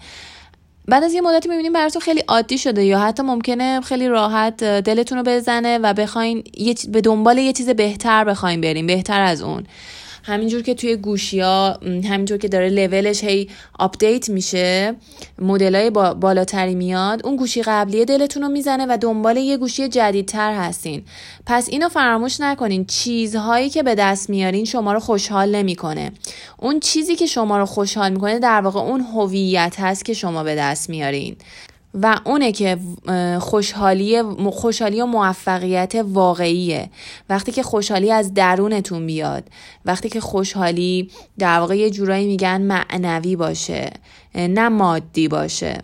بعد 0.87 1.03
از 1.03 1.13
یه 1.13 1.21
مدتی 1.21 1.49
می‌بینیم 1.49 1.73
براتون 1.73 2.01
خیلی 2.01 2.23
عادی 2.27 2.57
شده 2.57 2.83
یا 2.83 2.99
حتی 2.99 3.23
ممکنه 3.23 3.81
خیلی 3.81 4.07
راحت 4.07 4.63
دلتون 4.63 5.17
رو 5.17 5.23
بزنه 5.23 5.77
و 5.77 5.93
بخواین 5.93 6.43
به 6.89 7.01
دنبال 7.01 7.37
یه 7.37 7.53
چیز 7.53 7.69
بهتر 7.69 8.23
بخواین 8.23 8.61
بریم 8.61 8.87
بهتر 8.87 9.21
از 9.21 9.41
اون. 9.41 9.63
همینجور 10.27 10.61
که 10.61 10.73
توی 10.73 10.95
گوشی 10.95 11.39
ها 11.39 11.79
همینجور 11.83 12.37
که 12.37 12.47
داره 12.47 12.69
لولش 12.69 13.23
هی 13.23 13.49
update 13.79 14.29
میشه 14.29 14.95
مدل 15.39 15.75
های 15.75 15.89
بالاتری 15.89 16.75
میاد 16.75 17.25
اون 17.25 17.35
گوشی 17.35 17.61
قبلیه 17.61 18.05
دلتون 18.05 18.43
رو 18.43 18.49
می‌زنه 18.49 18.85
و 18.89 18.97
دنبال 19.01 19.37
یه 19.37 19.57
گوشی 19.57 19.87
جدیدتر 19.87 20.53
هستین. 20.53 21.03
پس 21.45 21.69
اینو 21.69 21.89
فراموش 21.89 22.41
نکنین. 22.41 22.85
چیزهایی 22.85 23.69
که 23.69 23.83
به 23.83 23.95
دست 23.95 24.29
میارین 24.29 24.65
شما 24.65 24.93
رو 24.93 24.99
خوشحال 24.99 25.55
نمی‌کنه. 25.55 26.11
اون 26.57 26.79
چیزی 26.79 27.15
که 27.15 27.25
شما 27.25 27.57
رو 27.57 27.65
خوشحال 27.65 28.11
می‌کنه 28.11 28.39
در 28.39 28.61
واقع 28.61 28.79
اون 28.79 29.01
هویت 29.01 29.75
هست 29.79 30.05
که 30.05 30.13
شما 30.13 30.43
به 30.43 30.55
دست 30.55 30.89
میارین. 30.89 31.35
و 32.01 32.19
اونه 32.25 32.51
که 32.51 32.77
خوشحالی 33.39 34.21
خوشحالی 34.51 35.01
و 35.01 35.05
موفقیت 35.05 35.95
واقعیه. 36.03 36.89
وقتی 37.29 37.51
که 37.51 37.63
خوشحالی 37.63 38.11
از 38.11 38.33
درونتون 38.33 39.05
بیاد 39.07 39.43
وقتی 39.85 40.09
که 40.09 40.19
خوشحالی 40.19 41.09
در 41.39 41.59
واقع 41.59 41.77
یه 41.77 41.89
جورایی 41.89 42.27
میگن 42.27 42.61
معنوی 42.61 43.35
باشه 43.35 43.91
نه 44.35 44.69
مادی 44.69 45.27
باشه. 45.27 45.77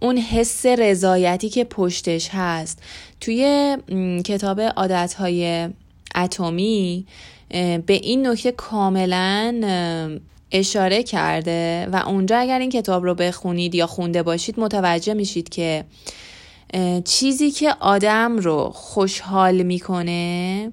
اون 0.00 0.16
حس 0.16 0.66
رضایتی 0.66 1.48
که 1.48 1.64
پشتش 1.64 2.28
هست 2.32 2.82
توی 3.20 3.76
کتاب 4.24 4.60
عادتهای 4.60 5.68
اتمی 6.14 7.06
به 7.86 7.94
این 8.02 8.26
نکته 8.26 8.52
کاملا 8.52 9.54
اشاره 10.52 11.02
کرده 11.02 11.88
و 11.92 11.96
اونجا 11.96 12.38
اگر 12.38 12.58
این 12.58 12.70
کتاب 12.70 13.04
رو 13.04 13.14
بخونید 13.14 13.74
یا 13.74 13.86
خونده 13.86 14.22
باشید 14.22 14.60
متوجه 14.60 15.14
میشید 15.14 15.48
که 15.48 15.84
چیزی 17.04 17.50
که 17.50 17.74
آدم 17.80 18.36
رو 18.38 18.70
خوشحال 18.74 19.62
می‌کنه 19.62 20.72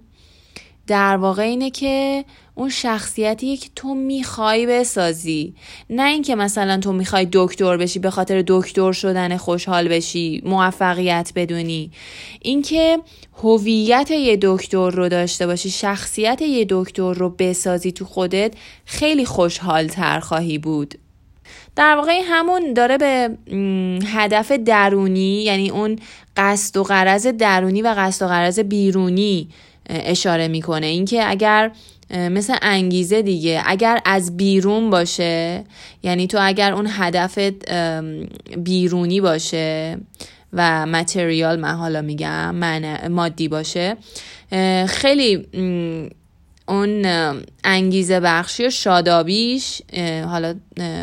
در 0.88 1.18
واقع 1.18 1.44
اینه 1.44 1.70
که 1.70 2.26
اون 2.56 2.70
شخصیتیه 2.70 3.58
که 3.58 3.70
تو 3.76 3.96
می‌خوای 3.96 4.66
بسازی. 4.66 5.54
نه 5.90 6.04
اینکه 6.04 6.36
مثلا 6.36 6.78
تو 6.78 6.94
می‌خوای 6.94 7.28
دکتر 7.32 7.78
بشی 7.78 8.00
به 8.00 8.10
خاطر 8.10 8.44
دکتر 8.48 8.92
شدن 8.92 9.38
خوشحال 9.38 9.88
بشی 9.88 10.42
موفقیت 10.46 11.32
بدونی. 11.36 11.92
اینکه 12.42 13.00
هویت 13.44 14.12
یه 14.12 14.38
دکتر 14.42 14.90
رو 14.90 15.10
داشته 15.10 15.48
باشی 15.48 15.70
شخصیت 15.70 16.42
یه 16.42 16.66
دکتر 16.70 17.14
رو 17.14 17.30
بسازی 17.30 17.92
تو 17.92 18.06
خودت 18.06 18.54
خیلی 18.86 19.26
خوشحال 19.26 19.88
تر 19.88 20.20
خواهی 20.20 20.58
بود. 20.58 20.96
در 21.76 21.96
واقع 21.96 22.22
همون 22.26 22.74
داره 22.74 22.98
به 22.98 23.38
هدف 24.06 24.52
درونی 24.52 25.44
یعنی 25.44 25.70
اون 25.70 26.00
قصد 26.38 26.78
و 26.78 26.84
قرض 26.84 27.28
درونی 27.28 27.82
و 27.82 27.94
قصد 27.98 28.26
و 28.26 28.28
قرض 28.28 28.60
بیرونی 28.60 29.50
اشاره 29.90 30.48
می‌کنه. 30.48 30.86
اینکه 30.86 31.30
اگر 31.30 31.72
مثل 32.12 32.56
انگیزه 32.62 33.22
دیگه 33.22 33.62
اگر 33.66 34.02
از 34.06 34.38
بیرون 34.38 34.90
باشه 34.90 35.64
یعنی 36.04 36.28
تو 36.28 36.38
اگر 36.42 36.74
اون 36.74 36.88
هدفت 36.92 37.72
بیرونی 38.58 39.22
باشه 39.22 39.98
و 40.54 40.86
متریال 40.86 41.60
من 41.60 41.76
حالا 41.76 42.02
میگم 42.02 42.56
من 42.56 43.08
مادی 43.08 43.48
باشه 43.48 43.98
خیلی 44.88 45.48
اون 46.68 47.06
انگیزه 47.64 48.20
بخشی 48.20 48.66
و 48.66 48.70
شادابیش 48.70 49.82
حالا 50.26 50.56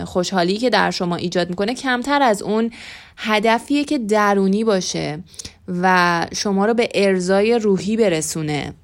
خوشحالی 0.05 0.57
که 0.57 0.71
در 0.71 0.91
شما 0.91 1.17
ایجاد 1.17 1.51
می‌کنه 1.51 1.75
کمتر 1.75 2.23
از 2.23 2.43
اون 2.43 2.71
هدفیه 3.17 3.85
که 3.85 3.99
درونی 3.99 4.65
باشه. 4.65 5.19
و 5.69 6.27
شما 6.35 6.67
رو 6.67 6.75
به 6.75 6.89
ارزای 6.95 7.59
روحی 7.59 7.97
برسونه. 7.97 8.75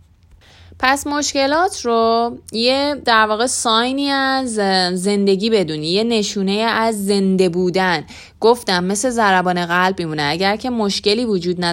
پس 0.82 1.06
مشکلات 1.06 1.80
رو 1.84 2.30
یه 2.52 2.96
در 3.04 3.26
واقع 3.26 3.46
ساینی 3.46 4.10
از 4.10 4.54
زندگی 5.00 5.50
بدونی 5.50 5.92
یه 5.92 6.04
نشونه 6.04 6.52
از 6.52 7.06
زنده 7.06 7.48
بودن. 7.48 8.04
گفتم 8.40 8.84
مثل 8.84 9.10
ضربان 9.10 9.66
قلب 9.66 9.98
میمونه. 9.98 10.22
اگر 10.22 10.56
که 10.56 10.70
مشکلی 10.70 11.24
وجود 11.24 11.64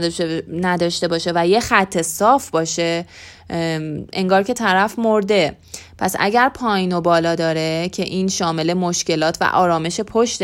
نداشته, 0.51 1.07
باشه 1.07 1.31
و 1.35 1.47
یه 1.47 1.59
خط 1.59 2.01
صاف 2.01 2.49
باشه 2.49 3.05
انگار 4.13 4.43
که 4.43 4.53
طرف 4.53 4.99
مرده. 4.99 5.57
پس 5.97 6.15
اگر 6.19 6.49
پایین 6.49 6.93
و 6.93 7.01
بالا 7.01 7.35
داره 7.35 7.89
که 7.89 8.03
این 8.03 8.27
شامل 8.27 8.73
مشکلات 8.73 9.37
و 9.41 9.43
آرامش 9.43 10.01
پشت 10.01 10.41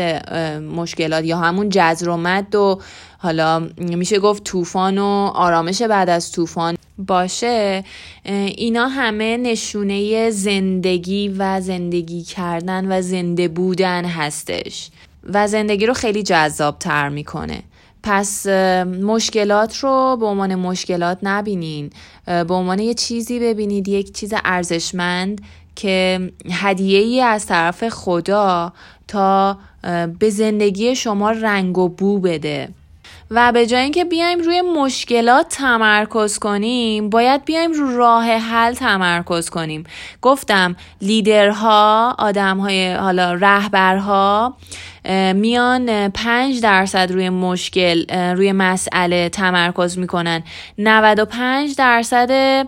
مشکلات 0.60 1.24
یا 1.24 1.38
همون 1.38 1.68
جزر 1.68 2.08
و 2.08 2.16
مد 2.16 2.54
و 2.54 2.80
حالا 3.18 3.68
میشه 3.78 4.18
گفت 4.18 4.44
طوفان 4.44 4.98
و 4.98 5.30
آرامش 5.34 5.82
بعد 5.82 6.10
از 6.10 6.32
طوفان 6.32 6.76
باشه 6.98 7.84
اینا 8.24 8.88
همه 8.88 9.36
نشونه 9.36 10.30
زندگی 10.30 11.28
و 11.38 11.60
زندگی 11.60 12.22
کردن 12.22 12.98
و 12.98 13.02
زنده 13.02 13.48
بودن 13.48 14.04
هستش 14.04 14.90
و 15.24 15.48
زندگی 15.48 15.86
رو 15.86 15.94
خیلی 15.94 16.22
جذاب 16.22 16.78
تر 16.78 17.08
می‌کنه. 17.08 17.62
پس 18.06 18.46
مشکلات 18.86 19.78
رو 19.78 20.16
به 20.20 20.26
عنوان 20.26 20.54
مشکلات 20.54 21.18
نبینین. 21.22 21.90
به 22.26 22.54
عنوان 22.54 22.78
یه 22.78 22.94
چیزی 22.94 23.40
ببینید 23.40 23.88
یک 23.88 24.12
چیز 24.12 24.34
ارزشمند 24.44 25.40
که 25.76 26.20
هدیه 26.50 26.98
ای 26.98 27.20
از 27.20 27.46
طرف 27.46 27.88
خدا 27.88 28.72
تا 29.08 29.58
به 30.18 30.30
زندگی 30.30 30.96
شما 30.96 31.30
رنگ 31.30 31.78
و 31.78 31.88
بو 31.88 32.18
بده. 32.18 32.68
و 33.30 33.52
به 33.52 33.66
جای 33.66 33.82
اینکه 33.82 34.04
بیایم 34.04 34.40
روی 34.40 34.62
مشکلات 34.62 35.48
تمرکز 35.48 36.38
کنیم 36.38 37.10
باید 37.10 37.44
بیایم 37.44 37.72
رو 37.72 37.96
راه 37.96 38.24
حل 38.24 38.74
تمرکز 38.74 39.50
کنیم. 39.50 39.84
گفتم 40.22 40.76
لیدرها 41.02 42.14
آدمهای 42.18 42.92
حالا 42.92 43.34
رهبرها 43.34 44.56
میان 45.34 46.08
5 46.08 46.60
درصد 46.60 47.12
روی 47.12 47.30
مشکل 47.30 48.04
روی 48.34 48.52
مسئله 48.52 49.28
تمرکز 49.28 49.98
می‌کنن. 49.98 50.42
95 50.78 51.74
درصد 51.76 52.66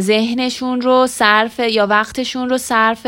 ذهنشون 0.00 0.80
رو 0.80 1.06
صرف 1.06 1.60
یا 1.70 1.86
وقتشون 1.86 2.48
رو 2.48 2.58
صرف 2.58 3.06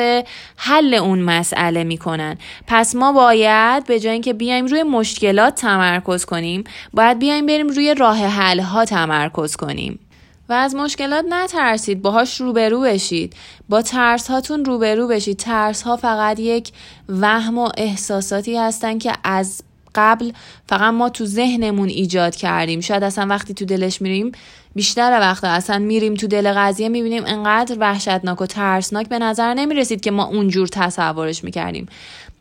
حل 0.56 0.94
اون 0.94 1.18
مسئله 1.18 1.84
می‌کنن. 1.84 2.36
پس 2.66 2.94
ما 2.94 3.12
باید 3.12 3.86
به 3.86 4.00
جای 4.00 4.12
اینکه 4.12 4.32
بیایم 4.32 4.66
روی 4.66 4.82
مشکلات 4.82 5.54
تمرکز 5.54 6.24
کنیم 6.24 6.64
باید 6.92 7.18
بیایم 7.18 7.46
بریم 7.46 7.68
روی 7.68 7.94
راه 7.94 8.18
حل 8.26 8.60
ها 8.60 8.84
تمرکز 8.84 9.56
کنیم. 9.56 9.98
و 10.48 10.52
از 10.52 10.74
مشکلات 10.74 11.24
نترسید. 11.28 12.02
باهاش 12.02 12.40
روبرو 12.40 12.80
بشید. 12.80 13.34
با 13.68 13.82
ترس 13.82 14.30
هاتون 14.30 14.64
روبرو 14.64 15.08
بشید. 15.08 15.36
ترس 15.36 15.82
ها 15.82 15.96
فقط 15.96 16.40
یک 16.40 16.72
وهم 17.08 17.58
و 17.58 17.68
احساساتی 17.76 18.56
هستن 18.56 18.98
که 18.98 19.12
از 19.24 19.62
قبل 19.94 20.32
فقط 20.68 20.94
ما 20.94 21.08
تو 21.08 21.26
ذهنمون 21.26 21.88
ایجاد 21.88 22.36
کردیم. 22.36 22.80
شاید 22.80 23.04
اصلا 23.04 23.26
وقتی 23.26 23.54
تو 23.54 23.64
دلش 23.64 24.02
میریم 24.02 24.32
بیشتر 24.74 25.20
وقتا 25.20 25.48
اصلا 25.48 25.78
میریم 25.78 26.14
تو 26.14 26.26
دل 26.26 26.52
قضیه 26.52 26.88
می‌بینیم 26.88 27.22
انقدر 27.26 27.76
وحشتناک 27.80 28.40
و 28.40 28.46
ترسناک 28.46 29.08
به 29.08 29.18
نظر 29.18 29.54
نمی‌رسید 29.54 30.00
که 30.00 30.10
ما 30.10 30.24
اونجور 30.24 30.68
تصورش 30.68 31.44
می‌کردیم. 31.44 31.86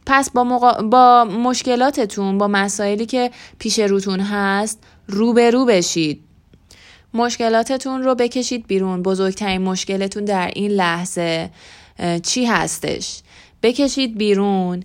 پس 0.05 0.29
با, 0.29 0.43
با 0.91 1.23
مشکلاتتون 1.23 2.37
با 2.37 2.47
مسائلی 2.47 3.05
که 3.05 3.31
پیش 3.59 3.79
روتون 3.79 4.19
هست 4.19 4.83
روبرو 5.07 5.65
بشید. 5.65 6.23
مشکلاتتون 7.13 8.03
رو 8.03 8.15
بکشید 8.15 8.67
بیرون. 8.67 9.03
بزرگترین 9.03 9.61
مشکلتون 9.61 10.25
در 10.25 10.51
این 10.55 10.71
لحظه 10.71 11.49
چی 12.23 12.45
هستش؟ 12.45 13.21
بکشید 13.63 14.17
بیرون 14.17 14.83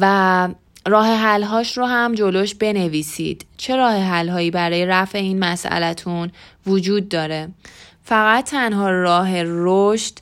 و 0.00 0.48
راه 0.86 1.06
حلهاش 1.06 1.78
رو 1.78 1.86
هم 1.86 2.14
جلوش 2.14 2.54
بنویسید. 2.54 3.46
چه 3.56 3.76
راه 3.76 3.94
حلهایی 3.96 4.50
برای 4.50 4.86
رفع 4.86 5.18
این 5.18 5.38
مسئلتون 5.38 6.30
وجود 6.66 7.08
داره؟ 7.08 7.48
فقط 8.04 8.44
تنها 8.44 8.90
راه 8.90 9.30
رشد 9.42 10.18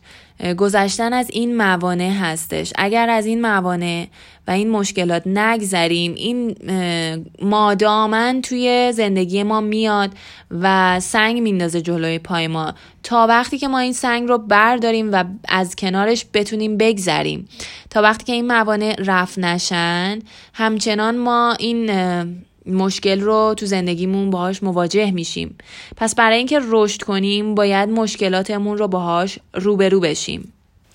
گذشتن 0.57 1.13
از 1.13 1.31
این 1.31 1.57
موانع 1.57 2.11
هستش. 2.11 2.73
اگر 2.77 3.11
از 3.11 3.27
این 3.27 3.41
موانع 3.41 4.07
و 4.49 4.51
این 4.51 4.71
مشکلات 4.71 5.27
نگذریم 5.27 6.15
این 6.15 6.57
مادامن 7.43 8.41
توی 8.43 8.93
زندگی 8.93 9.43
ما 9.43 9.61
میاد 9.61 10.11
و 10.51 11.01
سنگ 11.01 11.41
میندازه 11.41 11.83
جلوی 11.83 12.19
پای 12.19 12.47
ما. 12.47 12.75
تا 13.03 13.27
وقتی 13.27 13.59
که 13.59 13.69
ما 13.69 13.79
این 13.79 13.93
سنگ 13.93 14.29
رو 14.29 14.39
برداریم 14.39 15.13
و 15.13 15.25
از 15.49 15.77
کنارش 15.77 16.27
بتونیم 16.35 16.77
بگذریم. 16.77 17.49
تا 17.91 18.03
وقتی 18.03 18.25
که 18.25 18.33
این 18.33 18.47
موانع 18.47 18.95
رفت 18.99 19.39
نشن 19.39 20.19
همچنان 20.55 21.17
ما 21.17 21.53
این 21.53 21.91
مشکل 22.67 23.21
رو 23.21 23.55
تو 23.57 23.67
زندگیمون 23.67 24.31
باهاش 24.31 24.63
مواجه 24.63 25.11
میشیم. 25.11 25.59
پس 25.97 26.15
برای 26.15 26.39
اینکه 26.39 26.61
رشد 26.69 27.03
کنیم 27.03 27.55
باید 27.55 27.89
مشکلاتمون 27.89 28.79
رو 28.79 28.89
باهاش 28.89 29.39
روبرو 29.55 30.01
بشیم. 30.01 30.53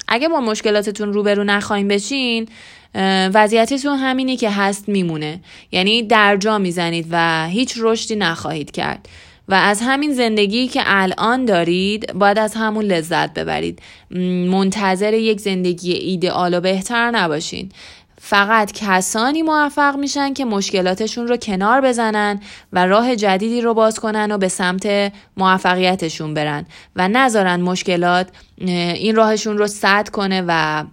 اگه 0.08 0.30
با 0.30 0.40
مشکلاتتون 0.40 1.13
روبرو 1.13 1.44
نخواهیم 1.44 1.88
بشین 1.88 2.48
وضعیتتون 3.34 3.98
همینی 3.98 4.38
که 4.38 4.50
هست 4.50 4.90
میمونه. 4.90 5.40
یعنی 5.72 6.04
درجا 6.04 6.58
می‌زنید 6.58 7.08
و 7.12 7.48
هیچ 7.48 7.74
رشدی 7.80 8.15
نخواهید 8.15 8.72
کرد. 8.72 9.10
و 9.48 9.54
از 9.54 9.82
همین 9.82 10.13
زندگی 10.13 10.67
که 10.67 10.82
الان 10.86 11.45
دارید 11.45 12.13
باید 12.13 12.39
از 12.39 12.54
همون 12.56 12.86
لذت 12.86 13.34
ببرید. 13.34 13.80
منتظر 14.50 15.13
یک 15.13 15.39
زندگی 15.39 15.93
ایدئال 15.93 16.54
و 16.54 16.62
بهتر 16.62 17.12
نباشین. 17.12 17.72
فقط 18.23 18.71
کسانی 18.71 19.41
موفق 19.41 19.95
میشن 19.95 20.34
که 20.34 20.45
مشکلاتشون 20.45 21.27
رو 21.27 21.38
کنار 21.38 21.81
بزنن 21.81 22.39
و 22.73 22.86
راه 22.86 23.15
جدیدی 23.15 23.62
رو 23.62 23.73
باز 23.73 23.99
کنن 23.99 24.31
و 24.31 24.38
به 24.38 24.47
سمت 24.47 25.13
موفقیتشون 25.38 26.34
برن 26.34 26.65
و 26.95 27.07
نذارن 27.07 27.62
مشکلات 27.62 28.27
این 28.57 29.15
راهشون 29.15 29.57
رو 29.57 29.67
سد 29.67 30.10
کنه 30.10 30.43
و 30.47 30.84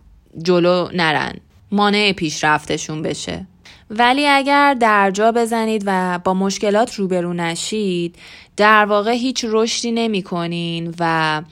جلو 0.42 0.88
نرن. 0.94 1.34
مانع 1.72 2.12
پیشرفتشون 2.12 3.02
بشه. 3.02 3.46
ولی 3.90 4.26
اگر 4.26 4.74
درجا 4.74 5.32
بزنید 5.32 5.82
و 5.86 6.20
با 6.24 6.34
مشکلات 6.34 6.94
روبرو 6.94 7.32
نشید 7.32 8.16
در 8.56 8.84
واقع 8.84 9.12
هیچ 9.12 9.44
رشدی 9.48 9.92
نمی 9.92 10.22
کنین 10.22 10.94
و 11.00 11.42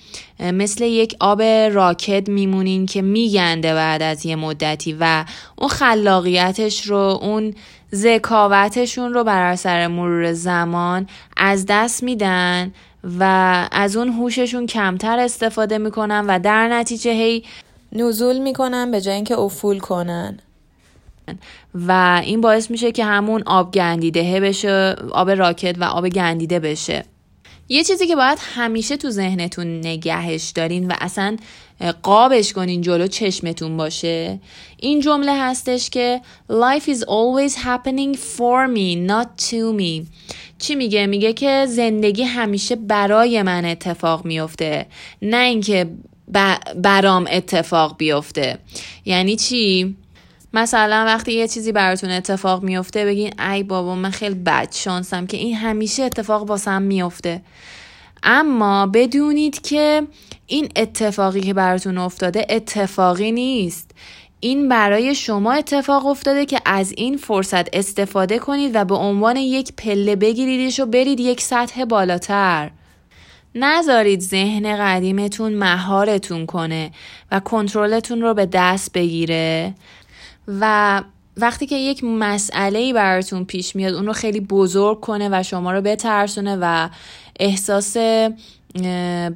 مثل 0.40 0.85
یک 0.85 1.16
آب 1.20 1.42
راکت 1.42 2.29
میمونین 2.29 2.87
که 2.87 3.03
میگنده 3.03 3.75
بعد 3.75 4.03
از 4.03 4.27
یه 4.27 4.37
مدتی 4.37 4.96
و 5.01 5.25
اون 5.57 5.68
خلاقیتش 5.68 6.83
رو 6.83 7.18
اون 7.22 7.55
ذکاوتشون 7.94 9.14
رو 9.14 9.25
بر 9.25 9.42
اثر 9.42 9.87
مرور 9.87 10.33
زمان 10.33 11.07
از 11.37 11.66
دست 11.68 12.03
میدن 12.03 12.72
و 13.18 13.25
از 13.72 13.96
اون 13.96 14.09
هوششون 14.09 14.66
کمتر 14.66 15.18
استفاده 15.18 15.79
می‌کنن 15.79 16.25
و 16.29 16.38
در 16.38 16.68
نتیجه 16.68 17.11
هی 17.11 17.44
نزول 17.92 18.38
می‌کنن 18.38 18.90
به 18.90 19.01
جای 19.01 19.14
اینکه 19.14 19.38
افول 19.38 19.79
کنن. 19.79 20.38
و 21.74 22.20
این 22.24 22.40
باعث 22.40 22.70
میشه 22.70 22.92
که 22.92 23.04
همون 23.04 23.42
آب 23.46 23.74
گندیده 23.74 24.40
بشه 24.40 24.96
آب 25.12 25.30
راکت 25.30 25.76
و 25.78 25.84
آب 25.84 26.08
گندیده 26.08 26.58
بشه. 26.58 27.04
یه 27.68 27.84
چیزی 27.84 28.06
که 28.06 28.16
باید 28.16 28.38
همیشه 28.40 28.96
تو 28.96 29.10
ذهنتون 29.10 29.78
نگهش 29.78 30.50
دارین 30.54 30.88
و 30.88 30.94
اصلا 31.00 31.36
قابش 32.02 32.52
کنین 32.52 32.80
جلو 32.80 33.06
چشمتون 33.06 33.76
باشه 33.76 34.40
این 34.76 35.00
جمله 35.00 35.32
هستش 35.42 35.90
که 35.90 36.20
life 36.50 36.84
is 36.84 37.00
always 37.00 37.54
happening 37.54 38.16
for 38.16 38.68
me 38.68 39.08
not 39.10 39.50
to 39.50 39.80
me. 39.80 40.06
چی 40.58 40.74
میگه؟ 40.74 41.06
میگه 41.06 41.32
که 41.32 41.66
زندگی 41.68 42.22
همیشه 42.22 42.76
برای 42.76 43.42
من 43.42 43.64
اتفاق 43.64 44.24
میفته 44.24 44.86
نه 45.22 45.36
اینکه 45.36 45.90
برام 46.76 47.28
اتفاق 47.30 47.96
بیفته. 47.96 48.58
یعنی 49.04 49.36
چی؟ 49.36 49.96
مثلا 50.57 51.05
وقتی 51.05 51.33
یه 51.33 51.49
چیزی 51.49 51.73
براتون 51.73 52.11
اتفاق 52.11 52.62
میفته 52.62 53.05
بگین 53.05 53.40
ای 53.40 53.62
بابا 53.62 53.95
من 53.95 54.11
خیلی 54.11 54.35
بد 54.35 54.73
شانسم 54.73 55.27
که 55.27 55.37
این 55.37 55.57
همیشه 55.57 56.03
اتفاق 56.03 56.42
واسم 56.42 56.83
میفته. 56.83 57.42
اما 58.23 58.87
بدونید 58.87 59.61
که 59.61 60.03
این 60.47 60.69
اتفاقی 60.77 61.40
که 61.40 61.55
براتون 61.55 61.99
افتاده 61.99 62.47
اتفاقی 62.51 63.33
نیست. 63.33 63.90
این 64.40 64.69
برای 64.69 65.14
شما 65.14 65.53
اتفاق 65.53 66.07
افتاده 66.07 66.47
که 66.47 66.61
از 66.64 66.92
این 66.97 67.16
فرصت 67.16 67.77
استفاده 67.77 68.38
کنید 68.38 68.71
و 68.75 68.85
به 68.85 68.95
عنوان 68.95 69.37
یک 69.37 69.73
پله 69.77 70.16
بگیریدش 70.16 70.81
و 70.81 70.87
برید 70.87 71.21
یک 71.21 71.40
سطح 71.40 71.85
بالاتر. 71.85 72.71
نذارید 73.55 74.21
ذهن 74.21 74.77
قدیمتون 74.77 75.55
مهارتون 75.55 76.47
کنه 76.47 76.90
و 77.33 77.40
کنترلتون 77.40 78.21
رو 78.21 78.35
به 78.35 78.47
دست 78.47 78.92
بگیره. 78.92 79.75
و 80.48 81.02
وقتی 81.37 81.66
که 81.66 81.76
یک 81.76 82.04
مسئله 82.04 82.78
ای 82.78 82.92
براتون 82.92 83.44
پیش 83.44 83.76
میاد 83.76 83.94
اون 83.94 84.06
رو 84.06 84.12
خیلی 84.12 84.40
بزرگ 84.40 85.00
کنه 85.00 85.28
و 85.32 85.42
شما 85.42 85.72
رو 85.72 85.80
بترسونه 85.80 86.59
و 86.61 86.88
احساس 87.40 87.96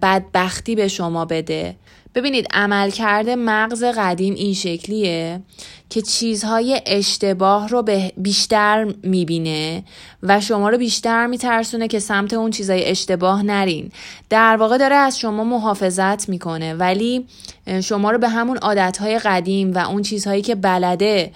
بدبختی 0.03 0.75
به 0.75 0.89
شما 0.89 1.25
بده. 1.25 1.77
ببینید 2.15 2.47
عملکرد 2.53 3.29
مغز 3.29 3.85
قدیم 3.85 4.35
این 4.35 4.55
شکلیه 4.55 5.41
که 5.91 6.03
چیزهای 6.03 6.81
اشتباه 6.87 7.69
رو 7.69 7.85
بیشتر 8.17 8.95
می‌بینه 9.03 9.85
و 10.23 10.41
شما 10.41 10.69
رو 10.69 10.79
بیشتر 10.79 11.27
میترسونه 11.27 11.89
که 11.89 11.99
سمت 11.99 12.33
اون 12.33 12.51
چیزهای 12.51 12.85
اشتباه 12.85 13.43
نرین. 13.43 13.93
در 14.31 14.57
واقع 14.57 14.79
داره 14.79 14.95
از 14.95 15.19
شما 15.19 15.45
محافظت 15.45 16.29
می‌کنه 16.29 16.75
ولی 16.75 17.27
شما 17.83 18.11
رو 18.11 18.19
به 18.19 18.29
همون 18.29 18.57
عادتهای 18.57 19.19
قدیم 19.19 19.73
و 19.73 19.79
اون 19.79 20.03
چیزهایی 20.03 20.43
که 20.43 20.55
بلده 20.55 21.33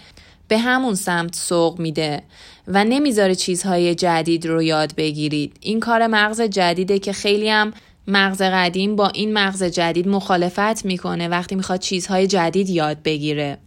به 0.49 0.59
همون 0.59 0.95
سمت 0.95 1.35
سوق 1.35 1.79
میده 1.79 2.23
و 2.69 2.85
نمی‌ذاره 2.85 3.35
چیزهای 3.35 3.95
جدید 3.95 4.47
رو 4.47 4.63
یاد 4.63 4.95
بگیرید. 4.95 5.57
این 5.61 5.81
کار 5.81 6.07
مغز 6.07 6.41
جدیده 6.41 6.99
که 6.99 7.13
خیلی 7.13 7.49
هم 7.49 7.73
مغز 8.07 8.43
قدیم 8.43 8.97
با 8.97 9.09
این 9.09 9.33
مغز 9.33 9.63
جدید 9.63 10.09
مخالفت 10.09 10.85
می‌کنه 10.85 11.29
وقتی 11.29 11.55
می‌خواد 11.55 11.81
چیزهای 11.81 12.27
جدید 12.27 12.71
یاد 12.71 13.03
بگیره. 13.03 13.59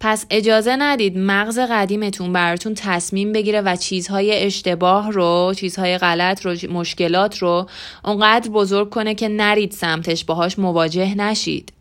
پس 0.00 0.26
اجازه 0.30 0.76
ندید 0.76 1.18
مغز 1.18 1.58
قدیمتون 1.58 2.32
براتون 2.32 2.74
تصمیم 2.74 3.32
بگیره 3.32 3.60
و 3.60 3.76
چیزهای 3.76 4.44
اشتباه 4.44 5.12
رو 5.12 5.54
چیزهای 5.56 5.98
غلط 5.98 6.46
رو 6.46 6.56
مشکلات 6.70 7.38
رو 7.38 7.66
اونقدر 8.04 8.50
بزرگ 8.50 8.90
کنه 8.90 9.14
که 9.14 9.28
نرید 9.28 9.72
سمتش 9.72 10.24
باهاش 10.24 10.58
مواجه 10.58 11.14
نشید. 11.14 11.72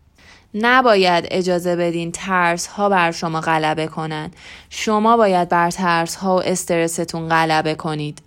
نباید 0.54 1.28
اجازه 1.32 1.76
بدین 1.76 2.12
ترس 2.12 2.68
ها 2.68 2.90
بر 2.90 3.12
شما 3.12 3.42
غلبه 3.42 3.88
کنن. 3.88 4.32
شما 4.70 5.18
باید 5.18 5.50
بر 5.50 5.72
ترس 5.72 6.16
ها 6.16 6.36
و 6.36 6.44
استرستون 6.44 7.30
غلبه 7.30 7.76
کنید. 7.76 8.22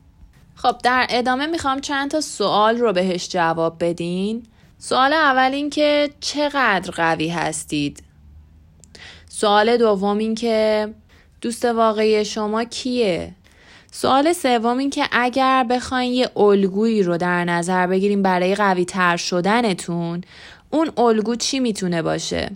خب 0.54 0.76
در 0.82 1.06
ادامه 1.10 1.46
می‌خوام 1.46 1.80
چند 1.80 2.10
تا 2.10 2.20
سوال 2.20 2.76
رو 2.76 2.92
بهش 2.92 3.28
جواب 3.28 3.76
بدین. 3.80 4.42
سوال 4.78 5.12
اول 5.12 5.50
این 5.52 5.70
که 5.70 6.10
چقدر 6.20 6.90
قوی 6.90 7.28
هستید؟ 7.28 8.02
سوال 9.28 9.76
دوم 9.76 10.18
این 10.18 10.34
که 10.34 10.88
دوست 11.40 11.64
واقعی 11.64 12.24
شما 12.24 12.64
کیه؟ 12.64 13.34
سوال 13.92 14.32
سوم 14.32 14.78
این 14.78 14.90
که 14.90 15.04
اگر 15.12 15.66
بخواین 15.70 16.12
یه 16.12 16.30
الگویی 16.36 17.02
رو 17.02 17.16
در 17.16 17.44
نظر 17.44 17.86
بگیریم 17.86 18.22
برای 18.22 18.54
قوی 18.54 18.84
تر 18.84 19.16
شدنتون 19.16 20.20
اون 20.70 20.90
الگو 20.96 21.36
چی 21.36 21.60
می‌تونه 21.60 22.02
باشه؟ 22.02 22.50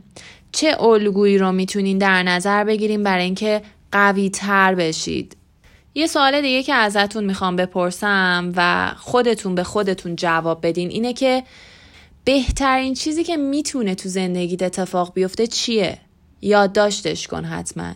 چه 0.53 0.83
الگویی 0.83 1.39
رو 1.39 1.53
می‌تونین 1.53 1.99
در 1.99 2.23
نظر 2.23 2.65
بگیریم 2.65 3.03
برای 3.03 3.25
اینکه 3.25 3.63
قوی 3.93 4.31
تر 4.31 4.75
بشید؟ 4.75 5.37
یه 5.95 6.07
سوال 6.07 6.41
دیگه 6.41 6.63
که 6.63 6.75
ازتون 6.75 7.25
می‌خوام 7.25 7.57
بپرسم 7.57 8.53
و 8.57 8.93
خودتون 8.97 9.55
به 9.55 9.65
خودتون 9.65 10.17
جواب 10.17 10.67
بدین 10.67 10.91
اینه 10.91 11.13
که 11.13 11.45
بهترین 12.25 12.95
چیزی 12.95 13.25
که 13.25 13.37
می‌تونه 13.37 13.95
تو 13.95 14.09
زندگیت 14.09 14.63
اتفاق 14.63 15.15
بیفته 15.15 15.47
چیه؟ 15.47 15.99
یادداشتش 16.41 17.27
کن 17.29 17.45
حتما 17.45 17.95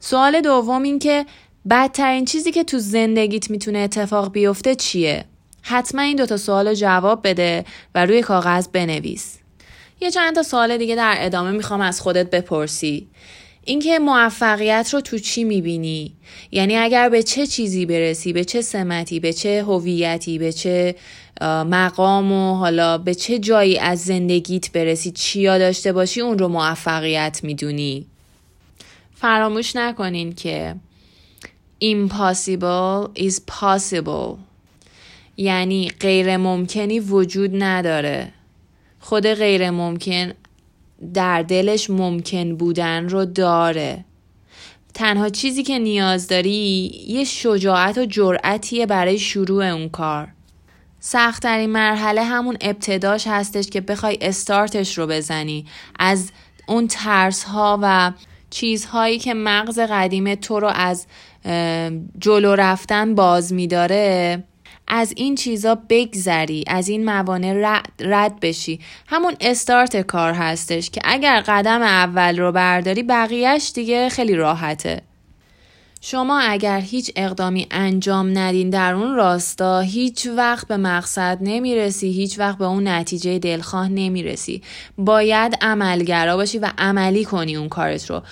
سوال 0.00 0.40
دوم 0.40 0.82
این 0.82 0.98
که 0.98 1.26
بدترین 1.70 2.24
چیزی 2.24 2.52
که 2.52 2.64
تو 2.64 2.78
زندگیت 2.78 3.50
می‌تونه 3.50 3.78
اتفاق 3.78 4.32
بیفته 4.32 4.74
چیه؟ 4.74 5.24
حتما 5.62 6.02
این 6.02 6.16
دوتا 6.16 6.36
سوال 6.36 6.68
رو 6.68 6.74
جواب 6.74 7.28
بده 7.28 7.64
و 7.94 8.06
روی 8.06 8.22
کاغذ 8.22 8.68
بنویس. 8.68 9.38
یه 10.00 10.10
چند 10.10 10.34
تا 10.34 10.42
سوال 10.42 10.78
دیگه 10.78 10.96
در 10.96 11.14
ادامه 11.18 11.50
می‌خوام 11.50 11.80
از 11.80 12.00
خودت 12.00 12.30
بپرسی. 12.30 13.08
اینکه 13.68 13.98
موفقیت 13.98 14.90
رو 14.92 15.00
تو 15.00 15.18
چی 15.18 15.44
می‌بینی؟ 15.44 16.12
یعنی 16.50 16.76
اگر 16.76 17.08
به 17.08 17.22
چه 17.22 17.46
چیزی 17.46 17.86
برسی، 17.86 18.32
به 18.32 18.44
چه 18.44 18.60
سمتی، 18.60 19.20
به 19.20 19.32
چه 19.32 19.64
هویتی، 19.64 20.38
به 20.38 20.52
چه 20.52 20.94
مقام 21.42 22.32
و 22.32 22.54
حالا 22.54 22.98
به 22.98 23.14
چه 23.14 23.38
جایی 23.38 23.78
از 23.78 24.00
زندگیت 24.00 24.72
برسی 24.72 25.10
چیا 25.10 25.58
داشته 25.58 25.92
باشی 25.92 26.20
اون 26.20 26.38
رو 26.38 26.48
موفقیت 26.48 27.40
می‌دونی. 27.42 28.06
فراموش 29.14 29.76
نکنین 29.76 30.32
که 30.32 30.74
impossible 31.84 33.18
is 33.18 33.34
possible. 33.60 34.36
یعنی 35.36 35.90
غیر 36.00 36.36
ممکنی 36.36 37.00
وجود 37.00 37.50
نداره. 37.54 38.32
خود 39.00 39.26
غیر 39.26 39.70
ممکن 39.70 40.32
در 41.14 41.42
دلش 41.42 41.90
ممکن 41.90 42.56
بودن 42.56 43.08
رو 43.08 43.24
داره. 43.24 44.04
تنها 44.94 45.28
چیزی 45.28 45.62
که 45.62 45.78
نیاز 45.78 46.28
داری 46.28 46.92
یه 47.08 47.24
شجاعت 47.24 47.98
و 47.98 48.04
جرأتیه 48.04 48.86
برای 48.86 49.18
شروع 49.18 49.64
اون 49.64 49.88
کار. 49.88 50.28
سختترین 51.00 51.70
مرحله 51.70 52.22
همون 52.24 52.56
ابتداش 52.60 53.26
هستش 53.26 53.66
که 53.66 53.80
بخوای 53.80 54.18
استارتش 54.20 54.98
رو 54.98 55.06
بزنی. 55.06 55.66
از 55.98 56.30
اون 56.68 56.88
ترس 56.88 57.44
ها 57.44 57.78
و 57.82 58.12
چیزهایی 58.50 59.18
که 59.18 59.34
مغز 59.34 59.78
قدیم 59.78 60.34
تو 60.34 60.60
رو 60.60 60.68
از 60.68 61.06
جلو 62.18 62.54
رفتن 62.54 63.14
باز 63.14 63.52
میداره 63.52 64.44
از 64.88 65.12
این 65.16 65.34
چیزا 65.34 65.78
بگذری 65.88 66.64
از 66.66 66.88
این 66.88 67.04
موانع 67.04 67.80
رد 68.00 68.40
بشی. 68.40 68.80
همون 69.06 69.36
استارت 69.40 69.96
کار 69.96 70.32
هستش 70.32 70.90
که 70.90 71.00
اگر 71.04 71.40
قدم 71.40 71.82
اول 71.82 72.38
رو 72.38 72.52
برداری 72.52 73.02
بقیهش 73.02 73.72
دیگه 73.74 74.08
خیلی 74.08 74.34
راحته. 74.34 75.02
شما 76.00 76.40
اگر 76.40 76.80
هیچ 76.80 77.12
اقدامی 77.16 77.66
انجام 77.70 78.38
ندین 78.38 78.70
در 78.70 78.94
اون 78.94 79.14
راستا 79.14 79.80
هیچ 79.80 80.26
وقت 80.26 80.68
به 80.68 80.76
مقصد 80.76 81.38
نمی‌رسی 81.40 82.12
هیچ 82.12 82.38
وقت 82.38 82.58
به 82.58 82.64
اون 82.64 82.88
نتیجه 82.88 83.38
دلخواه 83.38 83.88
نمی‌رسی. 83.88 84.62
باید 84.98 85.58
عملگرا 85.60 86.36
باشی 86.36 86.58
و 86.58 86.70
عملی 86.78 87.24
کنی 87.24 87.56
اون 87.56 87.68
کارت 87.68 88.10
رو. 88.10 88.22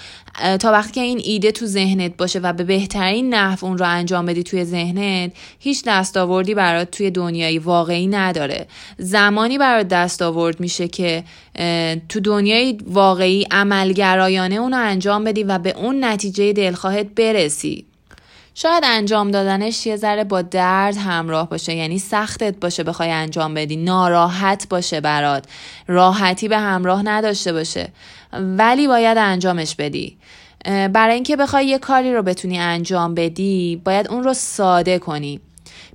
تا 0.60 0.72
وقتی 0.72 0.92
که 0.92 1.00
این 1.00 1.20
ایده 1.24 1.52
تو 1.52 1.66
ذهنت 1.66 2.16
باشه 2.16 2.38
و 2.38 2.52
به 2.52 2.64
بهترین 2.64 3.34
نحو 3.34 3.66
اون 3.66 3.78
رو 3.78 3.88
انجام 3.88 4.26
بدی 4.26 4.42
توی 4.42 4.64
ذهنت 4.64 5.32
هیچ 5.58 5.82
دستاوردی 5.86 6.54
برات 6.54 6.90
توی 6.90 7.10
دنیای 7.10 7.58
واقعی 7.58 8.06
نداره. 8.06 8.66
زمانی 8.98 9.58
برات 9.58 9.88
دستاورد 9.88 10.60
میشه 10.60 10.88
که 10.88 11.24
تو 12.08 12.20
دنیای 12.20 12.78
واقعی 12.86 13.46
عملگرایانه 13.50 14.54
اون 14.54 14.72
رو 14.72 14.78
انجام 14.78 15.24
بدی 15.24 15.42
و 15.42 15.58
به 15.58 15.76
اون 15.76 16.04
نتیجه 16.04 16.52
دلخواهت 16.52 17.06
برسی. 17.06 17.86
شاید 18.58 18.84
انجام 18.86 19.30
دادنش 19.30 19.86
یه 19.86 19.96
ذره 19.96 20.24
با 20.24 20.42
درد 20.42 20.96
همراه 20.96 21.48
باشه 21.48 21.74
یعنی 21.74 21.98
سختت 21.98 22.60
باشه 22.60 22.82
بخوای 22.82 23.10
انجام 23.10 23.54
بدی 23.54 23.76
ناراحت 23.76 24.68
باشه 24.68 25.00
برات 25.00 25.44
راحتی 25.86 26.48
به 26.48 26.58
همراه 26.58 27.02
نداشته 27.02 27.52
باشه 27.52 27.88
ولی 28.32 28.86
باید 28.86 29.18
انجامش 29.18 29.74
بدی. 29.74 30.18
برای 30.64 31.14
اینکه 31.14 31.36
بخوای 31.36 31.66
یه 31.66 31.78
کاری 31.78 32.14
رو 32.14 32.22
بتونی 32.22 32.58
انجام 32.58 33.14
بدی 33.14 33.82
باید 33.84 34.08
اون 34.08 34.24
رو 34.24 34.34
ساده 34.34 34.98
کنی. 34.98 35.40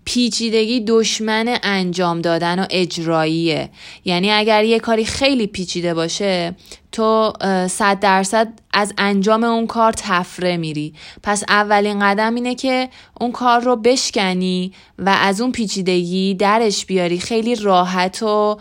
پیچیدگی 0.05 0.79
دشمن 0.87 1.59
انجام 1.63 2.21
دادن 2.21 2.59
و 2.59 2.65
اجراییه. 2.69 3.69
یعنی 4.05 4.31
اگر 4.31 4.63
یه 4.63 4.79
کاری 4.79 5.05
خیلی 5.05 5.47
پیچیده 5.47 5.93
باشه 5.93 6.55
تو 6.91 7.33
صد 7.69 7.99
درصد 7.99 8.47
از 8.73 8.93
انجام 8.97 9.43
اون 9.43 9.67
کار 9.67 9.93
تفره 9.97 10.57
میری. 10.57 10.93
پس 11.23 11.43
اولین 11.47 11.99
قدم 11.99 12.35
اینه 12.35 12.55
که 12.55 12.89
اون 13.19 13.31
کار 13.31 13.61
رو 13.61 13.75
بشکنی 13.75 14.73
و 14.99 15.17
از 15.21 15.41
اون 15.41 15.51
پیچیدگی 15.51 16.33
درش 16.33 16.85
بیاری 16.85 17.19
خیلی 17.19 17.55
راحت 17.55 18.23
و 18.23 18.57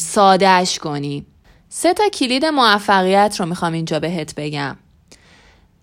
سادهش 0.00 0.78
کنی. 0.78 1.26
سه 1.68 1.94
تا 1.94 2.08
کلید 2.08 2.44
موفقیت 2.44 3.36
رو 3.38 3.46
می‌خوام 3.46 3.72
اینجا 3.72 4.00
بهت 4.00 4.34
بگم. 4.34 4.76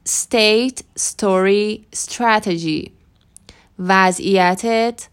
State, 0.09 0.81
Story, 0.99 1.79
Strategy. 1.95 3.00
وضعیتت 3.81 5.07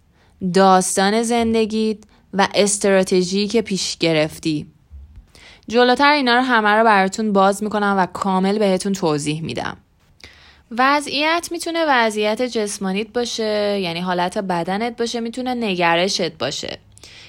داستان 0.55 1.23
زندگیت 1.23 1.99
و 2.35 2.49
استراتژی 2.55 3.49
که 3.49 3.63
پیش 3.63 3.97
گرفتی. 3.97 4.67
جلوتر 5.69 6.11
اینا 6.11 6.35
رو 6.35 6.41
همه 6.41 6.69
رو 6.69 6.85
براتون 6.85 7.33
باز 7.33 7.63
می‌کنم 7.63 7.95
و 7.99 8.07
کامل 8.07 8.59
بهتون 8.59 8.93
توضیح 8.93 9.43
میدم. 9.43 9.77
وضعیت 10.71 11.49
می‌تونه 11.51 11.85
وضعیت 11.89 12.43
جسمانیت 12.43 13.09
باشه 13.09 13.81
یعنی 13.83 14.01
حالت 14.01 14.39
بدنت 14.39 14.97
باشه 14.97 15.21
می‌تونه 15.21 15.55
نگرشت 15.55 16.33
باشه. 16.33 16.79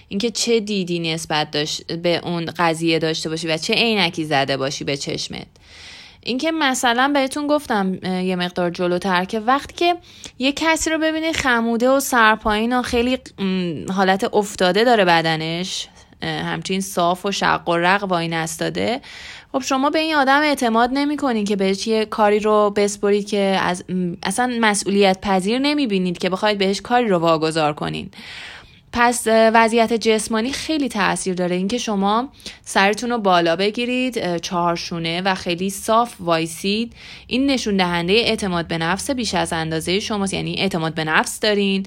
اینکه 0.07 0.31
چه 0.31 0.59
دیدی 0.59 0.99
نسبت 0.99 1.51
داشت 1.51 1.91
به 1.91 2.21
اون 2.23 2.45
قضیه 2.45 2.99
داشته 2.99 3.29
باشی 3.29 3.47
و 3.47 3.57
چه 3.57 3.73
عینکی 3.73 4.25
زده 4.25 4.57
باشی 4.57 4.83
به 4.83 4.97
چشمت. 4.97 5.47
اینکه 6.23 6.51
مثلا 6.51 7.11
بهتون 7.13 7.47
گفتم 7.47 7.93
یه 8.03 8.35
مقدار 8.35 8.69
جلوتر 8.69 9.25
که 9.25 9.39
وقتی 9.39 9.73
که 9.73 9.95
یه 10.39 10.51
کسی 10.51 10.89
رو 10.89 10.97
ببینی 10.97 11.33
خموده 11.33 11.89
و 11.89 11.99
سرپایین 11.99 12.79
و 12.79 12.81
خیلی 12.81 13.17
حالت 13.93 14.33
افتاده 14.33 14.83
داره 14.83 15.05
بدنش 15.05 15.87
همچین 16.23 16.81
صاف 16.81 17.25
و 17.25 17.31
شق 17.31 17.69
و 17.69 17.77
رق 17.77 18.03
وای 18.03 18.27
نستاده. 18.27 19.01
خب 19.51 19.61
شما 19.61 19.89
به 19.89 19.99
این 19.99 20.15
آدم 20.15 20.41
اعتماد 20.41 20.89
نمی 20.93 21.17
کنین 21.17 21.45
که 21.45 21.55
بهش 21.55 21.87
یه 21.87 22.05
کاری 22.05 22.39
رو 22.39 22.73
بسپرید 22.75 23.27
که 23.27 23.59
از 23.61 23.83
اصلا 24.23 24.57
مسئولیت 24.61 25.21
پذیر 25.21 25.59
نمی 25.59 25.87
بینید 25.87 26.17
که 26.17 26.29
بخواید 26.29 26.57
بهش 26.57 26.81
کاری 26.81 27.07
رو 27.07 27.17
واگذار 27.17 27.73
کنین. 27.73 28.11
پس 28.91 29.27
وضعیت 29.27 29.93
جسمانی 29.93 30.51
خیلی 30.51 30.89
تاثیر 30.89 31.33
داره. 31.33 31.55
اینکه 31.55 31.77
شما 31.77 32.29
سرتون 32.61 33.09
رو 33.09 33.17
بالا 33.17 33.55
بگیرید 33.55 34.37
چهارشونه 34.37 35.21
و 35.21 35.35
خیلی 35.35 35.69
صاف 35.69 36.15
وایسید 36.19 36.93
این 37.27 37.45
نشون 37.45 37.77
دهنده 37.77 38.13
اعتماد 38.13 38.67
به 38.67 38.77
نفس 38.77 39.11
بیش 39.11 39.35
از 39.35 39.53
اندازه 39.53 39.99
شماست. 39.99 40.33
یعنی 40.33 40.55
اعتماد 40.59 40.93
به 40.93 41.03
نفس 41.03 41.39
دارین 41.39 41.85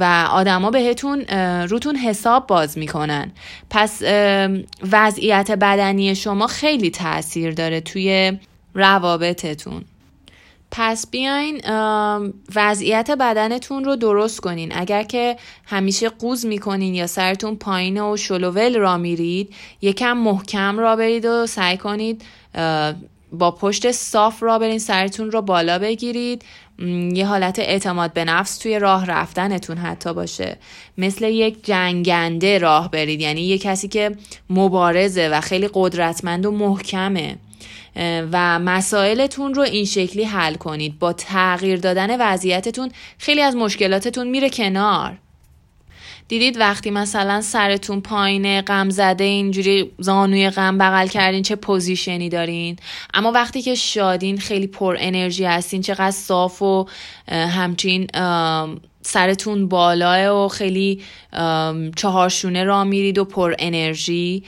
و 0.00 0.28
آدما 0.30 0.70
بهتون 0.70 1.20
روتون 1.68 1.96
حساب 1.96 2.46
باز 2.46 2.78
می‌کنن. 2.78 3.32
پس 3.70 4.02
وضعیت 4.92 5.50
بدنی 5.50 6.14
شما 6.14 6.46
خیلی 6.46 6.90
تاثیر 6.90 7.50
داره 7.50 7.80
توی 7.80 8.38
روابطتون. 8.74 9.84
پس 10.76 11.10
بیاین 11.10 11.60
وضعیت 12.54 13.10
بدنتون 13.10 13.84
رو 13.84 13.96
درست 13.96 14.40
کنین. 14.40 14.72
اگر 14.76 15.02
که 15.02 15.36
همیشه 15.66 16.08
قوز 16.08 16.46
می‌کنین 16.46 16.94
یا 16.94 17.06
سرتون 17.06 17.56
پایین 17.56 18.00
و 18.00 18.16
شلوول 18.16 18.78
را 18.78 18.96
میرید 18.96 19.54
یکم 19.82 20.12
محکم 20.12 20.78
را 20.78 20.96
برید 20.96 21.24
و 21.24 21.46
سعی 21.46 21.76
کنید 21.76 22.22
با 23.32 23.50
پشت 23.50 23.90
صاف 23.90 24.42
را 24.42 24.58
برین 24.58 24.78
سرتون 24.78 25.30
رو 25.30 25.42
بالا 25.42 25.78
بگیرید. 25.78 26.42
یه 27.12 27.26
حالت 27.26 27.58
اعتماد 27.58 28.12
به 28.12 28.24
نفس 28.24 28.58
توی 28.58 28.78
راه 28.78 29.06
رفتنتون 29.06 29.76
حتی 29.76 30.14
باشه. 30.14 30.56
مثل 30.98 31.24
یک 31.24 31.64
جنگنده 31.64 32.58
راه 32.58 32.90
برید. 32.90 33.20
یعنی 33.20 33.40
یه 33.40 33.58
کسی 33.58 33.88
که 33.88 34.16
مبارزه 34.50 35.28
و 35.28 35.40
خیلی 35.40 35.68
قدرتمند 35.74 36.46
و 36.46 36.50
محکمه. 36.50 37.36
و 38.32 38.58
مسائلتون 38.58 39.54
رو 39.54 39.62
این 39.62 39.84
شکلی 39.84 40.24
حل 40.24 40.54
کنید. 40.54 40.98
با 40.98 41.12
تغییر 41.12 41.76
دادن 41.76 42.20
وضعیتتون 42.20 42.90
خیلی 43.18 43.40
از 43.40 43.56
مشکلاتتون 43.56 44.28
میره 44.28 44.50
کنار. 44.50 45.18
دیدید 46.28 46.56
وقتی 46.60 46.90
مثلا 46.90 47.40
سرتون 47.40 48.00
پایینه 48.00 48.62
غم 48.62 48.90
زده 48.90 49.24
اینجوری 49.24 49.90
زانوی 49.98 50.50
غم 50.50 50.78
بغل 50.78 51.06
کردین 51.06 51.42
چه 51.42 51.56
پوزیشنی 51.56 52.28
دارین؟ 52.28 52.76
اما 53.14 53.32
وقتی 53.32 53.62
که 53.62 53.74
شادین 53.74 54.38
خیلی 54.38 54.66
پر 54.66 54.96
انرژی 54.98 55.44
هستین 55.44 55.82
چقدر 55.82 56.10
صاف 56.10 56.62
و 56.62 56.86
همچین 57.28 58.06
سرتون 59.06 59.68
بالاه 59.68 60.44
و 60.44 60.48
خیلی 60.48 61.02
چهارشونه 61.96 62.64
را 62.64 62.84
میرید 62.84 63.18
و 63.18 63.24
پر 63.24 63.54
انرژی. 63.58 64.44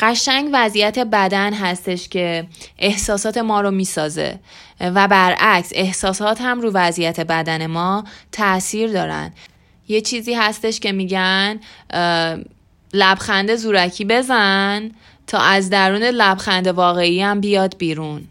قشنگ 0.00 0.50
وضعیت 0.52 0.98
بدن 0.98 1.54
هستش 1.54 2.08
که 2.08 2.46
احساسات 2.78 3.38
ما 3.38 3.60
رو 3.60 3.70
می‌سازه. 3.70 4.38
و 4.80 5.08
برعکس 5.08 5.70
احساسات 5.74 6.40
هم 6.40 6.60
رو 6.60 6.70
وضعیت 6.74 7.20
بدن 7.20 7.66
ما 7.66 8.04
تاثیر 8.32 8.92
دارن. 8.92 9.32
یه 9.88 10.00
چیزی 10.00 10.34
هستش 10.34 10.80
که 10.80 10.92
میگن 10.92 11.60
لبخند 12.92 13.54
زورکی 13.54 14.04
بزن 14.04 14.90
تا 15.26 15.38
از 15.38 15.70
درون 15.70 16.02
لبخند 16.02 16.66
واقعی 16.66 17.22
هم 17.22 17.40
بیاد 17.40 17.74
بیرون. 17.78 18.22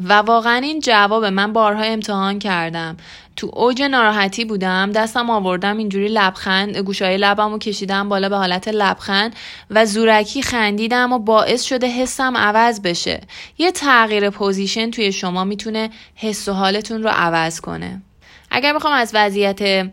و 0.00 0.12
واقعا 0.12 0.56
این 0.56 0.80
جواب 0.80 1.24
من 1.24 1.52
بارها 1.52 1.82
امتحان 1.82 2.38
کردم. 2.38 2.96
تو 3.38 3.50
اوج 3.52 3.82
ناراحتی 3.82 4.44
بودم 4.44 4.92
دستم 4.92 5.30
آوردم 5.30 5.76
اینجوری 5.76 6.08
لبخند 6.08 6.76
گوشای 6.76 7.16
لبم 7.16 7.52
رو 7.52 7.58
کشیدم 7.58 8.08
بالا 8.08 8.28
به 8.28 8.36
حالت 8.36 8.68
لبخند 8.68 9.36
و 9.70 9.86
زورکی 9.86 10.42
خندیدم 10.42 11.12
و 11.12 11.18
باعث 11.18 11.62
شده 11.62 11.86
حسم 11.86 12.36
عوض 12.36 12.80
بشه. 12.80 13.20
یه 13.58 13.72
تغییر 13.72 14.30
پوزیشن 14.30 14.90
توی 14.90 15.12
شما 15.12 15.44
می‌تونه 15.44 15.90
حس 16.14 16.48
و 16.48 16.52
حالتون 16.52 17.02
رو 17.02 17.08
عوض 17.08 17.60
کنه. 17.60 18.02
اگر 18.50 18.72
بخوام 18.72 18.92
از 18.92 19.10
وضعیت 19.14 19.90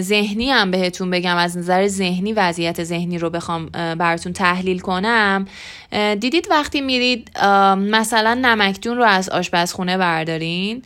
ذهنی 0.00 0.50
هم 0.50 0.70
بهتون 0.70 1.10
بگم 1.10 1.36
از 1.36 1.58
نظر 1.58 1.86
ذهنی 1.86 2.32
وضعیت 2.32 2.84
ذهنی 2.84 3.18
رو 3.18 3.30
بخوام 3.30 3.66
براتون 3.68 4.32
تحلیل 4.32 4.78
کنم 4.78 5.46
دیدید 6.20 6.46
وقتی 6.50 6.80
میرید 6.80 7.38
مثلا 7.76 8.34
نمکدون 8.34 8.96
رو 8.96 9.04
از 9.04 9.28
آشپزخونه 9.28 9.98
بردارین 9.98 10.82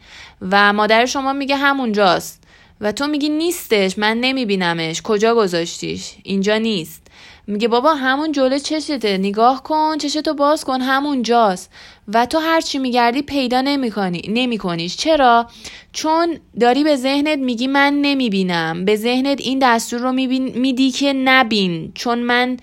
و 0.50 0.72
مادر 0.72 1.06
شما 1.06 1.32
میگه 1.32 1.56
همونجاست 1.56 2.40
و 2.80 2.92
تو 2.92 3.06
میگی 3.06 3.28
نیستش 3.28 3.98
من 3.98 4.16
نمیبینمش 4.16 5.02
کجا 5.02 5.34
گذاشتیش؟ 5.34 6.14
اینجا 6.22 6.58
نیست. 6.58 7.09
میگه 7.46 7.68
بابا 7.68 7.94
همون 7.94 8.32
جلو 8.32 8.58
چشته 8.58 9.18
نگاه 9.18 9.62
کن 9.62 9.98
چشتو 9.98 10.34
باز 10.34 10.64
کن 10.64 10.80
همون 10.80 11.22
جاست. 11.22 11.70
و 12.08 12.26
تو 12.26 12.38
هرچی 12.38 12.78
میگردی 12.78 13.22
پیدا 13.22 13.60
نمی‌کنی 13.60 14.22
نمیکنیش. 14.28 14.96
چرا؟ 14.96 15.46
چون 15.92 16.38
داری 16.60 16.84
به 16.84 16.96
ذهنت 16.96 17.38
میگی 17.38 17.66
من 17.66 17.94
نمی‌بینم. 17.94 18.84
به 18.84 18.96
ذهنت 18.96 19.40
این 19.40 19.58
دستور 19.58 20.00
رو 20.00 20.12
میدی 20.12 20.90
که 20.90 21.12
نبین. 21.12 21.92
چون 21.94 22.18
من 22.18 22.56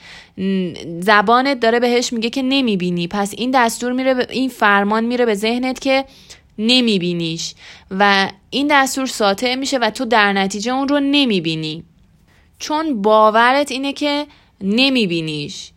زبانت 0.99 1.59
داره 1.59 1.79
بهش 1.79 2.13
میگه 2.13 2.29
که 2.29 2.41
نمی‌بینی. 2.41 3.07
پس 3.07 3.33
این 3.37 3.51
دستور 3.51 3.91
میره 3.91 4.27
این 4.29 4.49
فرمان 4.49 5.05
میره 5.05 5.25
به 5.25 5.35
ذهنت 5.35 5.79
که 5.79 6.05
نمیبینیش. 6.57 7.53
و 7.91 8.29
این 8.49 8.67
دستور 8.71 9.05
ساطع 9.05 9.55
میشه 9.55 9.77
و 9.77 9.89
تو 9.89 10.05
در 10.05 10.33
نتیجه 10.33 10.73
اون 10.73 10.87
رو 10.87 10.99
نمی‌بینی. 10.99 11.83
چون 12.59 13.01
باورت 13.01 13.71
اینه 13.71 13.93
که 13.93 14.25
نمیبینیش. 14.61 15.71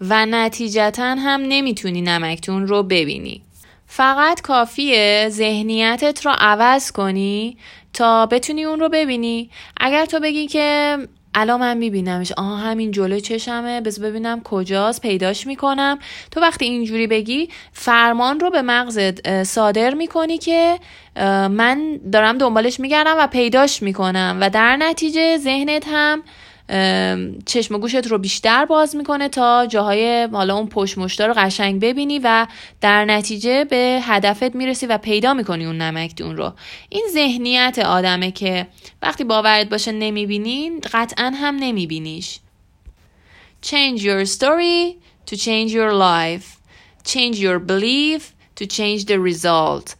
و 0.00 0.26
نتیجتا 0.26 1.04
هم 1.04 1.40
نمی‌تونی 1.48 2.02
نمکتون 2.02 2.66
رو 2.66 2.82
ببینی. 2.82 3.42
فقط 3.86 4.40
کافیه 4.40 5.26
ذهنیتت 5.30 6.26
رو 6.26 6.32
عوض 6.38 6.92
کنی 6.92 7.56
تا 7.92 8.26
بتونی 8.26 8.64
اون 8.64 8.80
رو 8.80 8.88
ببینی. 8.88 9.50
اگر 9.80 10.04
تو 10.04 10.20
بگی 10.20 10.46
که 10.46 10.98
الان 11.34 11.60
من 11.60 11.76
میبینمش 11.76 12.32
آها 12.32 12.56
همین 12.56 12.90
جلو 12.90 13.20
چشمه 13.20 13.80
بز 13.80 14.00
ببینم 14.00 14.40
کجاست 14.44 15.00
پیداش 15.00 15.46
می‌کنم. 15.46 15.98
تو 16.30 16.40
وقتی 16.40 16.64
اینجوری 16.64 17.06
بگی 17.06 17.48
فرمان 17.72 18.40
رو 18.40 18.50
به 18.50 18.62
مغزت 18.62 19.42
صادر 19.42 19.94
می‌کنی 19.94 20.38
که 20.38 20.78
من 21.50 22.00
دارم 22.12 22.38
دنبالش 22.38 22.80
میگردم 22.80 23.14
و 23.18 23.26
پیداش 23.26 23.82
می‌کنم. 23.82 24.38
و 24.40 24.50
در 24.50 24.76
نتیجه 24.76 25.36
ذهنت 25.36 25.84
هم 25.90 26.22
چشم 27.46 27.74
و 27.74 27.78
گوشت 27.78 28.06
رو 28.06 28.18
بیشتر 28.18 28.64
باز 28.64 28.96
می‌کنه 28.96 29.28
تا 29.28 29.66
جاهای 29.66 30.28
حالا 30.32 30.56
اون 30.56 30.68
پشت 30.68 31.20
رو 31.20 31.34
قشنگ 31.36 31.80
ببینی 31.80 32.18
و 32.18 32.46
در 32.80 33.04
نتیجه 33.04 33.64
به 33.64 34.00
هدفت 34.02 34.54
می‌رسی 34.54 34.86
و 34.86 34.98
پیدا 34.98 35.34
می‌کنی 35.34 35.66
اون 35.66 35.78
نمکدون 35.78 36.36
رو. 36.36 36.52
این 36.88 37.04
ذهنیت 37.12 37.78
آدمه 37.78 38.30
که 38.30 38.66
وقتی 39.02 39.24
باورت 39.24 39.68
باشه 39.68 39.92
نمی‌بینین 39.92 40.80
قطعا 40.92 41.32
هم 41.34 41.56
نمیبینیش. 41.56 42.38
Change 43.66 44.00
your 44.00 44.26
story 44.26 44.96
to 45.30 45.36
change 45.36 45.70
your 45.70 45.92
life. 45.92 46.46
Change 47.04 47.36
your 47.36 47.58
belief 47.58 48.22
to 48.60 48.66
change 48.66 49.04
the 49.04 49.18
result. 49.30 49.94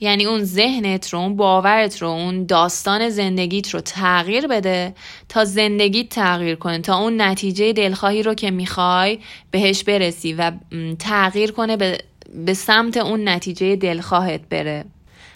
یعنی 0.00 0.24
اون 0.24 0.44
ذهنت 0.44 1.08
رو 1.08 1.18
اون 1.18 1.36
باورت 1.36 2.02
رو 2.02 2.08
اون 2.08 2.46
داستان 2.46 3.08
زندگیت 3.08 3.70
رو 3.70 3.80
تغییر 3.80 4.46
بده 4.46 4.94
تا 5.28 5.44
زندگیت 5.44 6.08
تغییر 6.08 6.54
کنه 6.54 6.78
تا 6.78 6.98
اون 6.98 7.20
نتیجه 7.20 7.72
دلخواهی 7.72 8.22
رو 8.22 8.34
که 8.34 8.50
می‌خوای 8.50 9.18
بهش 9.50 9.84
برسی 9.84 10.32
و 10.32 10.52
تغییر 10.98 11.52
کنه 11.52 11.76
به, 11.76 11.98
به 12.46 12.54
سمت 12.54 12.96
اون 12.96 13.28
نتیجه 13.28 13.76
دلخواهت 13.76 14.40
بره. 14.50 14.84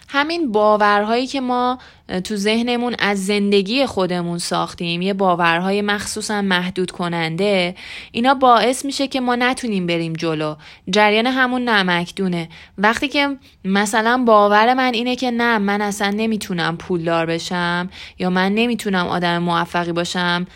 همین 0.07 0.51
باورهایی 0.51 1.27
که 1.27 1.41
ما 1.41 1.79
تو 2.23 2.35
ذهنمون 2.35 2.95
از 2.99 3.25
زندگی 3.25 3.85
خودمون 3.85 4.37
ساختیم 4.37 5.01
یه 5.01 5.13
باورهای 5.13 5.81
مخصوصا 5.81 6.41
محدود 6.41 6.91
کننده 6.91 7.75
اینا 8.11 8.33
باعث 8.33 8.85
میشه 8.85 9.07
که 9.07 9.21
ما 9.21 9.35
نتونیم 9.35 9.87
بریم 9.87 10.13
جلو. 10.13 10.55
جریان 10.89 11.27
همون 11.27 11.69
نمکدونه 11.69 12.49
وقتی 12.77 13.07
که 13.07 13.37
مثلا 13.65 14.23
باور 14.27 14.73
من 14.73 14.93
اینه 14.93 15.15
که 15.15 15.31
نه 15.31 15.57
من 15.57 15.81
اصلا 15.81 16.09
نمی‌تونم 16.09 16.77
پولدار 16.77 17.25
بشم 17.25 17.89
یا 18.19 18.29
من 18.29 18.55
نمی‌تونم 18.55 19.07
آدم 19.07 19.37
موفقی 19.37 19.91
باشم 19.91 20.47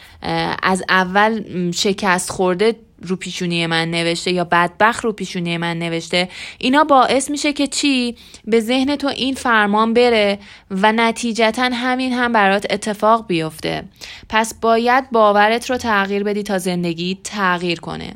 از 0.64 0.84
اول 0.90 1.72
شکست 1.72 2.32
خورده 2.32 2.76
رو 3.02 3.16
پیشونی 3.16 3.68
من 3.68 3.92
نوشته 3.92 4.32
یا 4.32 4.44
بدبخت 4.44 5.04
رو 5.04 5.12
پیشونی 5.12 5.58
من 5.58 5.80
نوشته 5.80 6.30
اینا 6.58 6.84
باعث 6.84 7.30
میشه 7.30 7.54
که 7.54 7.68
چی؟ 7.68 8.16
به 8.46 8.60
ذهن 8.60 8.96
تو 8.96 9.08
این 9.08 9.36
فرمان 9.36 9.94
بره 9.94 10.40
و 10.72 10.92
نتیجتا 10.92 11.70
همین 11.74 12.14
هم 12.14 12.32
برات 12.32 12.66
اتفاق 12.70 13.28
بیفته. 13.28 13.84
پس 14.30 14.54
باید 14.62 15.12
باورت 15.12 15.70
رو 15.70 15.78
تغییر 15.78 16.24
بدی 16.24 16.44
تا 16.44 16.58
زندگی 16.58 17.20
تغییر 17.24 17.80
کنه. 17.80 18.16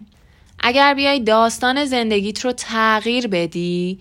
اگر 0.60 0.93
بیای 0.93 1.19
داستان 1.19 1.86
زندگیت 1.86 2.46
رو 2.46 2.52
تغییر 2.52 3.28
بدی 3.28 4.00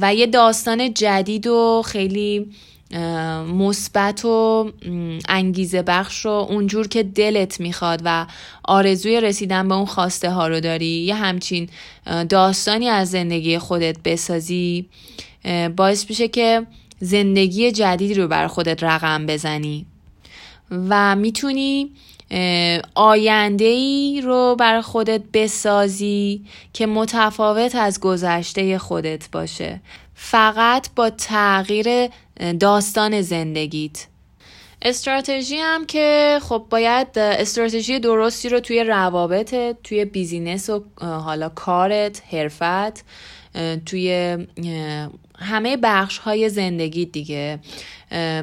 و 0.00 0.14
یه 0.14 0.26
داستان 0.26 0.94
جدید 0.94 1.46
و 1.46 1.82
خیلی 1.86 2.50
مثبت 3.48 4.24
و 4.24 4.72
انگیزه 5.28 5.82
بخش 5.82 6.24
رو 6.24 6.30
اونجور 6.30 6.88
که 6.88 7.02
دلت 7.02 7.60
می‌خواد 7.60 8.02
و 8.04 8.26
آرزوی 8.64 9.20
رسیدن 9.20 9.68
به 9.68 9.74
اون 9.74 9.84
خواسته 9.84 10.30
ها 10.30 10.48
رو 10.48 10.60
داری. 10.60 10.86
یه 10.86 11.14
همچین 11.14 11.68
داستانی 12.28 12.88
از 12.88 13.10
زندگی 13.10 13.58
خودت 13.58 13.96
بسازی 14.04 14.86
باعث 15.76 16.06
میشه 16.08 16.28
که 16.28 16.66
زندگی 17.00 17.72
جدید 17.72 18.18
رو 18.18 18.28
بر 18.28 18.46
خودت 18.46 18.84
رقم 18.84 19.26
بزنی 19.26 19.86
و 20.70 21.16
می‌تونی 21.16 21.90
آینده 22.94 23.64
ای 23.64 24.20
رو 24.24 24.56
بر 24.58 24.80
خودت 24.80 25.22
بسازی 25.32 26.44
که 26.72 26.86
متفاوت 26.86 27.74
از 27.74 28.00
گذشته 28.00 28.78
خودت 28.78 29.28
باشه. 29.32 29.80
فقط 30.14 30.88
با 30.96 31.10
تغییر 31.10 31.86
داستان 32.60 33.20
زندگیت. 33.20 34.06
استراتژی 34.82 35.56
هم 35.56 35.86
که 35.86 36.38
خب 36.42 36.66
باید 36.70 37.18
استراتژی 37.18 37.98
درستی 37.98 38.48
رو 38.48 38.60
توی 38.60 38.84
روابطت 38.84 39.76
توی 39.82 40.04
بیزینس 40.04 40.70
و 40.70 40.84
حالا 41.00 41.48
کارت 41.48 42.22
حرفت 42.30 43.04
توی 43.86 44.36
همه 45.38 45.76
بخش 45.76 46.18
های 46.18 46.48
زندگی 46.48 47.06
دیگه 47.06 47.58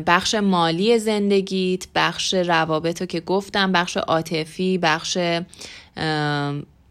بخش 0.08 0.36
مالی 0.36 1.00
زندگیت 1.00 1.88
بخش 1.96 2.34
روابط 2.34 3.02
رو 3.02 3.08
که 3.08 3.20
گفتم 3.20 3.72
بخش 3.72 3.98
عاطفی 3.98 4.78
بخش 4.78 5.18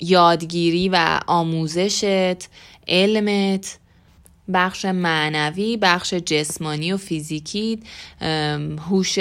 یادگیری 0.01 0.89
و 0.89 1.21
آموزشت 1.27 2.49
علمت. 2.89 3.80
بخش 4.53 4.85
معنوی 4.85 5.77
بخش 5.77 6.15
جسمانی 6.15 6.93
و 6.93 6.97
فیزیکی 6.97 7.81
هوش 8.91 9.19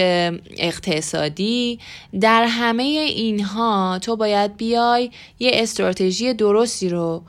اقتصادی. 0.57 1.79
در 2.21 2.43
همه 2.43 2.83
اینها 2.83 3.99
تو 4.01 4.15
باید 4.15 4.57
بیای 4.57 5.11
یه 5.39 5.51
استراتژی 5.53 6.33
درستی 6.33 6.89
رو 6.89 7.23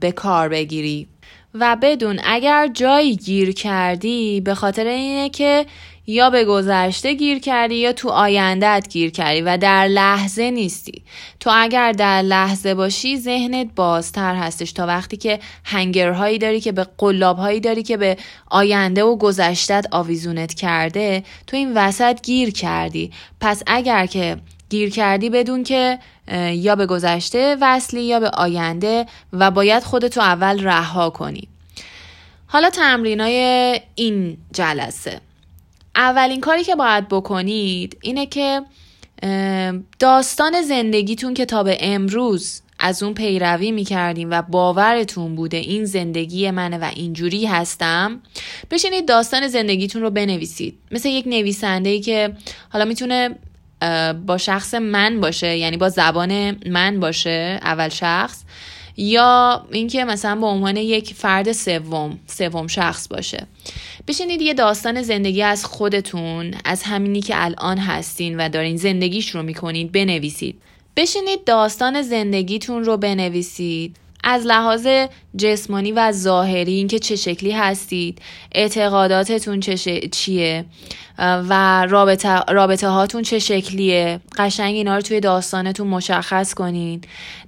به 0.00 0.12
کار 0.12 0.48
بگیری. 0.48 1.06
و 1.54 1.76
بدون 1.82 2.20
اگر 2.24 2.70
جایی 2.74 3.16
گیر 3.16 3.52
کردی 3.52 4.40
به 4.40 4.54
خاطر 4.54 4.86
اینه 4.86 5.28
که 5.28 5.66
یا 6.06 6.30
به 6.30 6.44
گذشته 6.44 7.14
گیر 7.14 7.38
کردی 7.38 7.74
یا 7.74 7.92
تو 7.92 8.08
آیندهت 8.08 8.88
گیر 8.88 9.10
کردی 9.10 9.40
و 9.40 9.56
در 9.56 9.86
لحظه 9.86 10.50
نیستی. 10.50 11.02
تو 11.40 11.50
اگر 11.54 11.92
در 11.92 12.22
لحظه 12.22 12.74
باشی 12.74 13.18
ذهنت 13.18 13.66
بازتر 13.76 14.34
هستش 14.34 14.72
تا 14.72 14.86
وقتی 14.86 15.16
که 15.16 15.40
هنگرهایی 15.64 16.38
داری 16.38 16.60
که 16.60 16.72
به 16.72 16.86
قلابهایی 16.98 17.60
داری 17.60 17.82
که 17.82 17.96
به 17.96 18.16
آینده 18.50 19.04
و 19.04 19.16
گذشتت 19.16 19.86
آویزونت 19.90 20.54
کرده 20.54 21.22
تو 21.46 21.56
این 21.56 21.72
وسط 21.74 22.22
گیر 22.22 22.50
کردی. 22.50 23.10
پس 23.40 23.62
اگر 23.66 24.06
که 24.06 24.36
گیر 24.68 24.90
کردی 24.90 25.30
بدون 25.30 25.64
که 25.64 25.98
یا 26.52 26.76
به 26.76 26.86
گذشته 26.86 27.56
وصلی 27.60 28.02
یا 28.02 28.20
به 28.20 28.28
آینده 28.28 29.06
و 29.32 29.50
باید 29.50 29.82
خودتو 29.82 30.20
اول 30.20 30.64
رها 30.64 31.10
کنی. 31.10 31.48
حالا 32.46 32.70
تمرینای 32.70 33.80
این 33.94 34.38
جلسه. 34.52 35.20
اولین 35.96 36.40
کاری 36.40 36.64
که 36.64 36.74
باید 36.74 37.08
بکنید 37.08 37.98
اینه 38.02 38.26
که 38.26 38.62
داستان 39.98 40.62
زندگیتون 40.62 41.34
که 41.34 41.44
تا 41.44 41.62
به 41.62 41.78
امروز 41.80 42.62
از 42.78 43.02
اون 43.02 43.14
پیروی 43.14 43.72
می‌کردیم 43.72 44.30
و 44.30 44.42
باورتون 44.42 45.36
بوده 45.36 45.56
این 45.56 45.84
زندگی 45.84 46.50
منه 46.50 46.78
و 46.78 46.90
اینجوری 46.94 47.46
هستم 47.46 48.20
بشینید 48.70 49.08
داستان 49.08 49.48
زندگیتون 49.48 50.02
رو 50.02 50.10
بنویسید. 50.10 50.78
مثل 50.90 51.08
یک 51.08 51.26
نویسنده 51.26 51.88
ای 51.88 52.00
که 52.00 52.32
حالا 52.68 52.84
می‌تونه 52.84 53.30
با 54.26 54.38
شخص 54.38 54.74
من 54.74 55.20
باشه 55.20 55.56
یعنی 55.56 55.76
با 55.76 55.88
زبان 55.88 56.56
من 56.70 57.00
باشه 57.00 57.60
اول 57.62 57.88
شخص. 57.88 58.42
یا 59.00 59.66
اینکه 59.72 60.04
مثلا 60.04 60.40
به 60.40 60.46
عنوان 60.46 60.76
یک 60.76 61.14
فرد 61.14 61.52
سوم 61.52 62.18
سوم 62.26 62.66
شخص 62.66 63.08
باشه. 63.08 63.46
بشینید 64.08 64.42
یه 64.42 64.54
داستان 64.54 65.02
زندگی 65.02 65.42
از 65.42 65.64
خودتون 65.64 66.54
از 66.64 66.82
همینی 66.82 67.20
که 67.20 67.44
الان 67.44 67.78
هستین 67.78 68.36
و 68.36 68.48
دارین 68.48 68.76
زندگیش 68.76 69.30
رو 69.30 69.42
می‌کنید 69.42 69.92
بنویسید. 69.92 70.62
بشینید 70.96 71.44
داستان 71.44 72.02
زندگیتون 72.02 72.84
رو 72.84 72.96
بنویسید. 72.96 73.96
از 74.24 74.46
لحاظ 74.46 74.86
جسمانی 75.36 75.92
و 75.92 76.12
ظاهری 76.12 76.72
اینکه 76.72 76.98
چه 76.98 77.16
شکلی 77.16 77.50
هستید 77.50 78.18
اعتقاداتتون 78.52 79.60
چه 79.60 80.00
چیه 80.12 80.64
و 81.18 81.86
رابطه, 81.86 82.40
رابطه 82.48 82.88
هاتون 82.88 83.22
چه 83.22 83.38
شکلیه. 83.38 84.20
قشنگ 84.38 84.74
اینا 84.74 84.96
رو 84.96 85.02
توی 85.02 85.20
داستانتون 85.20 85.86
مشخص 85.86 86.54
کنین. 86.54 87.00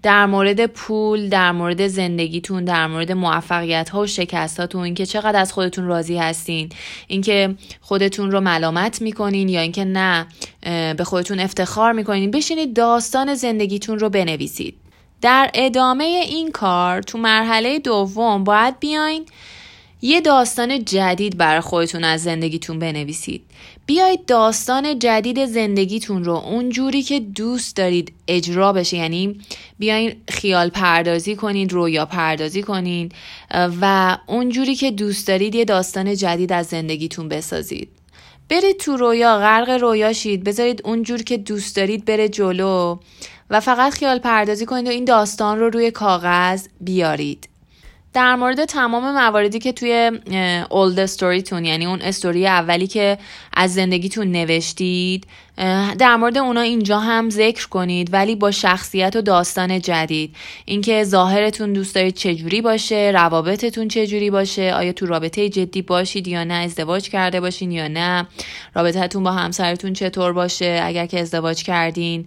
در 0.03 0.27
مورد 0.27 0.67
پول 0.67 1.29
در 1.29 1.53
مورد 1.53 1.87
زندگیتون 1.87 2.65
در 2.65 2.87
مورد 2.87 3.13
موفقیت 3.13 3.89
ها 3.89 4.01
و 4.01 4.07
شکست 4.07 4.61
هاتون 4.61 4.83
اینکه 4.83 5.07
چقدر 5.07 5.41
از 5.41 5.53
خودتون 5.53 5.85
راضی 5.85 6.17
هستین. 6.17 6.69
اینکه 7.07 7.55
خودتون 7.81 8.31
رو 8.31 8.41
ملامت 8.41 9.03
می‌کنین 9.03 9.49
یا 9.49 9.61
اینکه 9.61 9.85
نه 9.85 10.27
به 10.97 11.05
خودتون 11.05 11.41
افتخار 11.41 11.93
می‌کنین. 11.93 12.31
بشینید 12.31 12.75
داستان 12.75 13.35
زندگیتون 13.35 13.99
رو 13.99 14.11
بنویسید. 14.11 14.82
در 15.23 15.51
ادامه 15.55 16.05
این 16.05 16.51
کار 16.51 17.03
تو 17.03 17.19
مرحله 17.19 17.79
دوم 17.79 18.45
باید 18.45 18.79
بیاین 18.81 19.27
یه 20.03 20.21
داستان 20.21 20.85
جدید 20.85 21.37
برای 21.37 21.61
خودتون 21.61 22.05
از 22.05 22.23
زندگیتون 22.23 22.79
بنویسید. 22.79 23.43
بیایید 23.87 24.27
داستان 24.27 24.99
جدید 24.99 25.47
زندگیتون 25.47 26.25
رو 26.25 26.33
اونجوری 26.33 27.03
که 27.03 27.21
دوست 27.21 27.77
دارید 27.77 28.13
اجرا 28.29 28.73
بشه 28.73 28.97
یعنی 28.97 29.41
بیاین 29.79 30.17
خیال 30.29 30.69
پردازی 30.69 31.37
کنید 31.37 31.73
رویا 31.73 32.07
پردازی 32.07 32.63
کنید 32.63 33.13
و 33.81 34.17
اونجوری 34.27 34.75
که 34.75 34.91
دوست 34.91 35.29
دارید 35.29 35.55
یه 35.55 35.65
داستان 35.65 36.17
جدید 36.17 36.53
از 36.53 36.67
زندگیتون 36.67 37.29
بسازید. 37.29 37.89
برید 38.49 38.77
تو 38.77 38.97
رویا 38.97 39.39
غرق 39.39 39.71
رویا 39.71 40.13
شید 40.13 40.45
بذارید 40.45 40.81
اونجور 40.85 41.23
که 41.23 41.37
دوست 41.37 41.77
دارید 41.77 42.05
بره 42.05 42.29
جلو. 42.29 42.97
و 43.53 43.61
فقط 43.61 43.93
خیال 43.93 44.19
پردازی 44.19 44.67
کنید 44.67 44.87
و 44.87 44.91
این 44.91 45.05
داستان 45.05 45.59
رو 45.59 45.71
روی 45.71 45.91
کاغذ 45.91 46.67
بیارید. 46.81 47.49
در 48.13 48.37
مورد 48.37 48.65
تمام 48.65 49.15
مواردی 49.15 49.59
که 49.59 49.73
توی 49.73 50.11
اولد 50.71 50.99
استوریتون 50.99 51.65
یعنی 51.65 51.87
اون 51.87 52.03
استوری 52.03 52.47
اولی 52.47 52.87
که 52.87 53.19
از 53.53 53.75
زندگیتون 53.75 54.33
نوشتید 54.33 55.27
در 55.99 56.17
مورد 56.17 56.39
اونا 56.39 56.61
اینجا 56.61 56.99
هم 56.99 57.31
ذکر 57.31 57.69
کنید 57.69 58.13
ولی 58.13 58.37
با 58.37 58.51
شخصیت 58.51 59.17
و 59.17 59.21
داستان 59.21 59.81
جدید. 59.81 60.37
اینکه 60.65 61.05
ظاهرتون 61.05 61.73
دوست 61.73 61.95
دارید 61.95 62.15
چجوری 62.15 62.61
باشه 62.61 63.11
روابطتون 63.15 63.89
چجوری 63.89 64.31
باشه 64.31 64.73
آیا 64.75 64.93
تو 64.93 65.07
رابطه 65.07 65.49
جدی 65.49 65.83
باشید 65.83 66.29
یا 66.29 66.45
نه 66.45 66.55
ازدواج 66.55 67.09
کرده 67.09 67.41
باشین 67.41 67.73
یا 67.73 67.89
نه 67.89 68.27
رابطتون 68.75 69.23
با 69.23 69.33
همسرتون 69.33 69.93
چطور 69.93 70.33
باشه 70.33 70.81
اگر 70.85 71.07
که 71.07 71.21
ازدواج 71.21 71.63
کردین. 71.63 72.27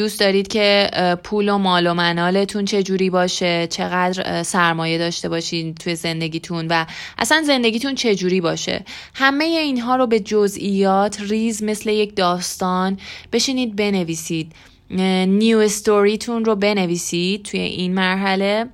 دوست 0.00 0.20
دارید 0.20 0.48
که 0.48 0.90
پول 1.24 1.48
و 1.48 1.58
مال 1.58 1.86
و 1.86 1.94
منالتون 1.94 2.64
چه 2.64 2.82
جوری 2.82 3.10
باشه 3.10 3.66
چقدر 3.66 4.42
سرمایه 4.42 4.98
داشته 4.98 5.28
باشین 5.28 5.74
توی 5.74 5.94
زندگیتون 5.94 6.66
و 6.68 6.86
اصلا 7.18 7.42
زندگیتون 7.46 7.94
چه 7.94 8.14
جوری 8.14 8.40
باشه. 8.40 8.84
همه 9.14 9.44
اینها 9.44 9.96
رو 9.96 10.06
به 10.06 10.20
جزئیات 10.20 11.20
ریز 11.20 11.62
مثل 11.62 11.90
یک 11.90 12.16
داستان 12.16 12.98
بشینید 13.32 13.76
بنویسید. 13.76 14.52
new 14.90 15.58
story 15.58 16.12
تون 16.12 16.44
رو 16.44 16.54
بنویسید 16.54 17.42
توی 17.42 17.60
این 17.60 17.94
مرحله. 17.94 18.66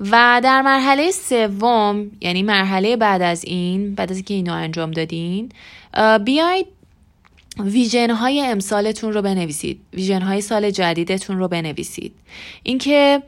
و 0.00 0.40
در 0.44 0.62
مرحله 0.62 1.10
سوم 1.10 2.10
یعنی 2.20 2.42
مرحله 2.42 2.96
بعد 2.96 3.22
از 3.22 3.44
این 3.44 3.94
بعد 3.94 4.10
از 4.10 4.16
اینکه 4.16 4.34
اینو 4.34 4.52
انجام 4.52 4.90
دادین 4.90 5.48
بیاید 6.24 6.66
ویژن 7.60 8.10
های 8.10 8.40
امسالتون 8.40 9.12
رو 9.12 9.22
بنویسید. 9.22 9.80
ویژن 9.92 10.22
های 10.22 10.40
سال 10.40 10.70
جدیدتون 10.70 11.38
رو 11.38 11.48
بنویسید. 11.48 12.14
اینکه 12.62 13.22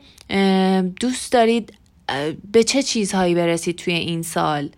دوست 0.99 1.31
دارید 1.31 1.73
به 2.51 2.63
چه 2.63 2.83
چیزهایی 2.83 3.35
برسید 3.35 3.75
توی 3.75 3.93
این 3.93 4.21
سال؟ 4.21 4.69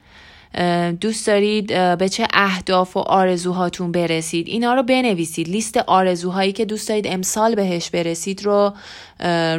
دوست 1.02 1.28
دارید 1.28 1.68
به 1.98 2.10
چه 2.10 2.28
اهداف 2.34 2.98
و 2.98 3.00
آرزوهاتون 3.00 3.92
برسید؟ 3.92 4.48
اینا 4.48 4.74
رو 4.74 4.84
بنویسید. 4.84 5.50
لیست 5.50 5.78
آرزوهایی 5.78 6.52
که 6.52 6.66
دوست 6.66 6.90
دارید 6.90 7.08
امسال 7.08 7.56
بهش 7.56 7.90
برسید 7.90 8.46
رو 8.46 8.74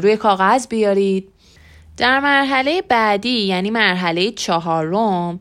روی 0.02 0.16
کاغذ 0.16 0.66
بیارید. 0.66 1.28
در 1.96 2.20
مرحله 2.20 2.82
بعدی 2.82 3.40
یعنی 3.40 3.70
مرحله 3.70 4.30
چهارم 4.30 5.40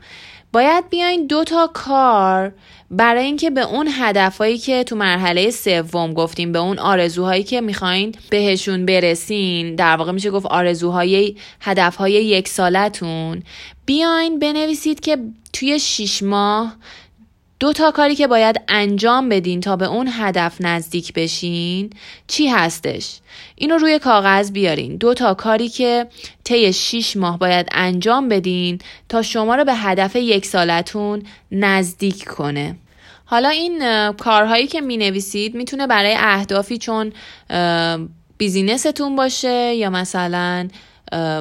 باید 0.54 0.90
بیاین 0.90 1.28
دو 1.28 1.44
تا 1.44 1.70
کار 1.74 2.54
برای 2.92 3.26
اینکه 3.26 3.50
به 3.50 3.62
اون 3.62 3.90
هدفهایی 3.92 4.58
که 4.58 4.84
تو 4.84 4.96
مرحله 4.96 5.52
سوم 5.52 6.14
گفتیم 6.14 6.52
به 6.52 6.60
اون 6.60 6.80
آرزوهایی 6.80 7.44
که 7.44 7.62
می‌خواین 7.62 8.16
بهشون 8.30 8.86
برسین. 8.86 9.76
در 9.76 9.96
واقع 9.96 10.12
میشه 10.12 10.32
گفت 10.32 10.46
آرزوهای 10.46 11.36
هدفهای 11.62 12.14
یک 12.14 12.48
سالتون. 12.48 13.44
بیاین 13.86 14.40
بنویسید 14.40 15.00
که 15.00 15.18
توی 15.54 15.80
شیش 15.80 16.24
ماه 16.24 16.76
دو 17.60 17.74
تا 17.74 17.91
کاری 17.91 18.15
که 18.15 18.28
باید 18.28 18.62
انجام 18.67 19.30
بدین 19.30 19.62
تا 19.62 19.76
به 19.76 19.86
اون 19.86 20.10
هدف 20.12 20.58
نزدیک 20.60 21.13
بشین 21.13 21.89
چی 22.28 22.48
هستش؟ 22.48 23.20
اینو 23.56 23.78
روی 23.78 24.00
کاغذ 24.00 24.52
بیارین 24.52 24.96
دو 24.96 25.13
تا 25.13 25.34
کاری 25.34 25.70
که 25.70 26.08
طی 26.43 26.74
6 26.74 27.17
ماه 27.17 27.39
باید 27.39 27.67
انجام 27.72 28.30
بدین 28.30 28.80
تا 29.10 29.22
شما 29.22 29.56
رو 29.56 29.65
به 29.65 29.76
هدف 29.76 30.15
یک 30.15 30.46
سالتون 30.46 31.24
نزدیک 31.52 32.24
کنه 32.24 32.76
حالا 33.26 33.50
این 33.50 34.12
کارهایی 34.12 34.67
که 34.67 34.82
می 34.82 34.98
نویسید 34.98 35.56
می‌تونه 35.56 35.88
برای 35.88 36.15
اهدافی 36.17 36.78
چون 36.78 37.13
بیزینستون 38.38 39.16
باشه 39.16 39.76
یا 39.76 39.89
مثلا 39.89 40.68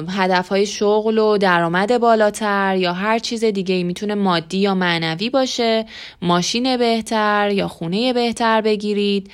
هدف 0.09 0.49
های 0.49 0.65
شغل 0.65 1.17
و 1.17 1.37
درآمد 1.37 1.97
بالاتر 1.97 2.75
یا 2.77 2.93
هر 2.93 3.19
چیز 3.19 3.43
دیگه 3.43 3.75
ای 3.75 3.83
می‌تونه 3.83 4.15
مادی 4.15 4.57
یا 4.57 4.75
معنوی 4.75 5.29
باشه 5.29 5.85
ماشین 6.21 6.77
بهتر 6.77 7.51
یا 7.51 7.67
خونه 7.67 8.13
بهتر 8.13 8.61
بگیرید. 8.61 9.31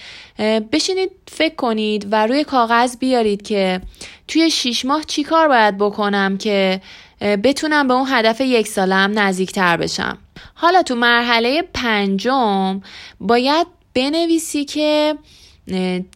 بشینید 0.71 1.11
فکر 1.27 1.55
کنید 1.55 2.07
و 2.11 2.27
روی 2.27 2.43
کاغذ 2.43 2.97
بیارید 2.97 3.41
که 3.41 3.81
توی 4.27 4.51
شیش 4.51 4.85
ماه 4.85 5.03
چی 5.03 5.23
کار 5.23 5.47
باید 5.47 5.77
بکنم 5.77 6.37
که 6.37 6.81
بتونم 7.21 7.87
به 7.87 7.93
اون 7.93 8.05
هدف 8.09 8.41
یک 8.41 8.67
سالم 8.67 9.19
نزدیکتر 9.19 9.77
بشم. 9.77 10.17
حالا 10.53 10.81
تو 10.81 10.95
مرحله 10.95 11.61
پنجم 11.73 12.81
باید 13.19 13.67
بنویسی 13.95 14.65
که 14.65 15.15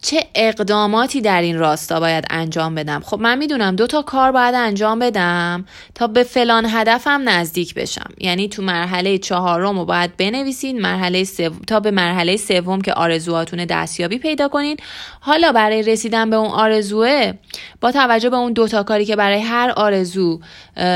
چه 0.02 0.26
اقداماتی 0.34 1.20
در 1.20 1.42
این 1.42 1.58
راستا 1.58 2.00
باید 2.00 2.24
انجام 2.30 2.74
بدم؟ 2.74 3.00
خب 3.00 3.20
من 3.20 3.38
می‌دونم 3.38 3.76
دو 3.76 3.86
تا 3.86 4.02
کار 4.02 4.32
باید 4.32 4.54
انجام 4.54 4.98
بدم 4.98 5.64
تا 5.94 6.06
به 6.06 6.22
فلان 6.22 6.66
هدفم 6.70 7.28
نزدیک 7.28 7.74
بشم. 7.74 8.10
یعنی 8.18 8.48
تو 8.48 8.62
مرحله 8.62 9.18
چهارم 9.18 9.78
رو 9.78 9.84
باید 9.84 10.16
بنویسید 10.16 10.76
مرحله 10.76 11.24
تا 11.66 11.80
به 11.80 11.90
مرحله 11.90 12.36
سوم 12.36 12.80
که 12.80 12.92
آرزوهاتون 12.92 13.64
دستیابی 13.64 14.18
پیدا 14.18 14.48
کنین. 14.48 14.76
حالا 15.20 15.52
برای 15.52 15.82
رسیدن 15.82 16.30
به 16.30 16.36
اون 16.36 16.50
آرزوه 16.50 17.32
با 17.80 17.92
توجه 17.92 18.30
به 18.30 18.36
اون 18.36 18.52
دو 18.52 18.68
تا 18.68 18.82
کاری 18.82 19.04
که 19.04 19.16
برای 19.16 19.40
هر 19.40 19.72
آرزو 19.76 20.40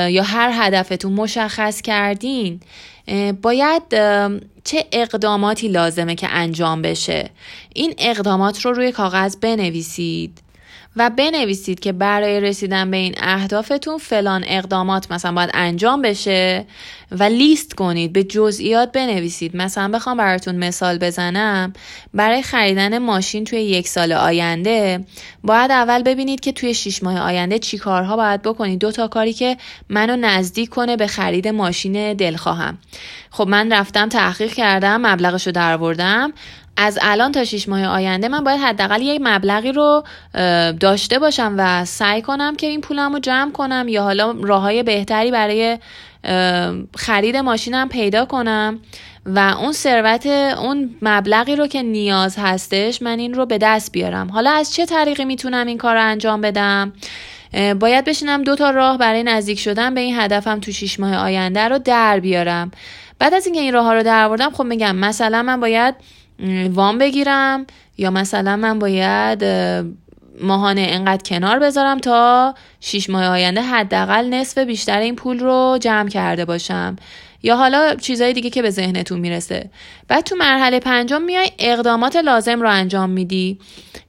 یا 0.08 0.22
هر 0.22 0.50
هدفتون 0.54 1.12
مشخص 1.12 1.82
کردین 1.82 2.60
باید 3.42 3.82
چه 4.64 4.86
اقداماتی 4.92 5.68
لازمه 5.68 6.14
که 6.14 6.28
انجام 6.28 6.82
بشه؟ 6.82 7.30
این 7.74 7.94
اقدامات 7.98 8.60
رو 8.60 8.72
روی 8.72 8.92
کاغذ 8.92 9.36
بنویسید. 9.36 10.38
و 10.96 11.10
بنویسید 11.10 11.80
که 11.80 11.92
برای 11.92 12.40
رسیدن 12.40 12.90
به 12.90 12.96
این 12.96 13.14
اهدافتون 13.16 13.98
فلان 13.98 14.44
اقدامات 14.46 15.12
مثلا 15.12 15.32
باید 15.32 15.50
انجام 15.54 16.02
بشه 16.02 16.66
و 17.10 17.22
لیست 17.22 17.74
کنید 17.74 18.12
به 18.12 18.24
جزئیات 18.24 18.92
بنویسید. 18.92 19.56
مثلا 19.56 19.88
بخوام 19.88 20.16
براتون 20.16 20.56
مثال 20.56 20.98
بزنم. 20.98 21.72
برای 22.14 22.42
خریدن 22.42 22.98
ماشین 22.98 23.44
توی 23.44 23.60
یک 23.60 23.88
سال 23.88 24.12
آینده 24.12 25.04
باید 25.44 25.70
اول 25.70 26.02
ببینید 26.02 26.40
که 26.40 26.52
توی 26.52 26.74
شیش 26.74 27.02
ماه 27.02 27.18
آینده 27.20 27.58
چی 27.58 27.78
کارها 27.78 28.16
باید 28.16 28.42
بکنید. 28.42 28.78
دو 28.78 28.92
تا 28.92 29.08
کاری 29.08 29.32
که 29.32 29.56
منو 29.88 30.16
نزدیک 30.16 30.68
کنه 30.68 30.96
به 30.96 31.06
خرید 31.06 31.48
ماشین 31.48 32.14
دلخواهم. 32.14 32.78
خب 33.30 33.48
من 33.48 33.72
رفتم 33.72 34.08
تحقیق 34.08 34.52
کردم 34.52 35.06
مبلغش 35.06 35.46
رو 35.46 35.52
درآوردم. 35.52 36.32
از 36.76 36.98
الان 37.02 37.32
تا 37.32 37.44
شیش 37.44 37.68
ماه 37.68 37.84
آینده 37.84 38.28
من 38.28 38.44
باید 38.44 38.60
حداقل 38.60 39.02
یک 39.02 39.20
مبلغی 39.24 39.72
رو 39.72 40.04
داشته 40.80 41.18
باشم 41.18 41.54
و 41.58 41.84
سعی 41.84 42.22
کنم 42.22 42.56
که 42.56 42.66
این 42.66 42.80
پولم 42.80 43.12
رو 43.12 43.18
جمع 43.18 43.52
کنم 43.52 43.86
یا 43.88 44.02
حالا 44.02 44.34
راه 44.42 44.62
های 44.62 44.82
بهتری 44.82 45.30
برای 45.30 45.78
خرید 46.96 47.36
ماشینم 47.36 47.88
پیدا 47.88 48.24
کنم 48.24 48.78
و 49.26 49.38
اون 49.38 49.72
ثروت 49.72 50.26
اون 50.26 50.94
مبلغی 51.02 51.56
رو 51.56 51.66
که 51.66 51.82
نیاز 51.82 52.36
هستش 52.38 53.02
من 53.02 53.18
این 53.18 53.34
رو 53.34 53.46
به 53.46 53.58
دست 53.58 53.92
بیارم. 53.92 54.30
حالا 54.30 54.50
از 54.50 54.74
چه 54.74 54.86
طریقی 54.86 55.24
می‌تونم 55.24 55.66
این 55.66 55.78
کار 55.78 55.94
رو 55.94 56.02
انجام 56.02 56.40
بدم؟ 56.40 56.92
باید 57.80 58.04
بشینم 58.04 58.42
دو 58.42 58.56
تا 58.56 58.70
راه 58.70 58.98
برای 58.98 59.22
نزدیک 59.22 59.58
شدن 59.58 59.94
به 59.94 60.00
این 60.00 60.20
هدفم 60.20 60.60
تو 60.60 60.72
شیش 60.72 61.00
ماه 61.00 61.16
آینده 61.16 61.68
رو 61.68 61.78
در 61.78 62.20
بیارم. 62.20 62.70
بعد 63.18 63.34
از 63.34 63.46
اینکه 63.46 63.60
این 63.60 63.72
راه 63.72 63.84
ها 63.84 63.94
رو 63.94 64.02
در 64.02 64.28
بردم 64.28 64.50
خب 64.50 64.64
میگم 64.64 64.96
مثلا 64.96 65.42
من 65.42 65.60
باید 65.60 65.94
وام 66.72 66.98
بگیرم 66.98 67.66
یا 67.98 68.10
مثلا 68.10 68.56
من 68.56 68.78
باید 68.78 69.44
ماهانه 70.40 70.86
انقدر 70.88 71.22
کنار 71.22 71.58
بذارم 71.58 71.98
تا 71.98 72.54
شیش 72.80 73.10
ماه 73.10 73.24
آینده 73.26 73.62
حداقل 73.62 74.28
نصف 74.34 74.58
بیشتر 74.58 75.00
این 75.00 75.16
پول 75.16 75.38
رو 75.38 75.78
جمع 75.80 76.08
کرده 76.08 76.44
باشم. 76.44 76.96
یا 77.42 77.56
حالا 77.56 77.94
چیزهای 77.94 78.32
دیگه 78.32 78.50
که 78.50 78.62
به 78.62 78.70
ذهنتون 78.70 79.20
می‌رسه. 79.20 79.70
بعد 80.08 80.24
تو 80.24 80.36
مرحله 80.36 80.80
پنجم 80.80 81.22
میای 81.22 81.50
اقدامات 81.58 82.16
لازم 82.16 82.60
رو 82.60 82.70
انجام 82.70 83.10
میدی. 83.10 83.58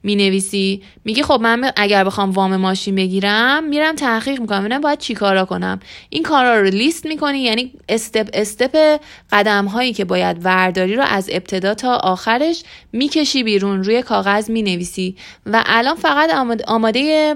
می‌نویسی. 0.02 0.82
میگی 1.04 1.22
خب 1.22 1.38
من 1.42 1.72
اگر 1.76 2.04
بخوام 2.04 2.30
وام 2.30 2.56
ماشین 2.56 2.94
بگیرم 2.94 3.64
میرم 3.64 3.94
تحقیق 3.94 4.40
می‌کنم. 4.40 4.60
ببینم 4.60 4.80
باید 4.80 4.98
چی 4.98 5.14
کارا 5.14 5.44
کنم. 5.44 5.80
این 6.08 6.22
کارا 6.22 6.60
رو 6.60 6.66
لیست 6.66 7.06
می‌کنی. 7.06 7.38
یعنی 7.38 7.72
استپ 7.88 8.30
استپ 8.32 9.00
قدم 9.32 9.64
هایی 9.64 9.92
که 9.92 10.04
باید 10.04 10.36
ورداری 10.44 10.94
رو 10.96 11.02
از 11.02 11.28
ابتدا 11.32 11.74
تا 11.74 11.96
آخرش 11.96 12.62
می‌کشی 12.92 13.42
بیرون. 13.42 13.84
روی 13.84 14.02
کاغذ 14.02 14.50
می‌نویسی. 14.50 15.16
و 15.46 15.64
الان 15.66 15.96
فقط 15.96 16.30
آماده 16.66 17.34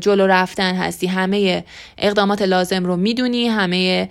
جلو 0.00 0.26
رفتن 0.26 0.74
هستی. 0.74 1.06
همه 1.06 1.64
اقدامات 1.98 2.42
لازم 2.42 2.84
رو 2.84 2.96
می‌دونی 2.96 3.48
همه 3.48 4.08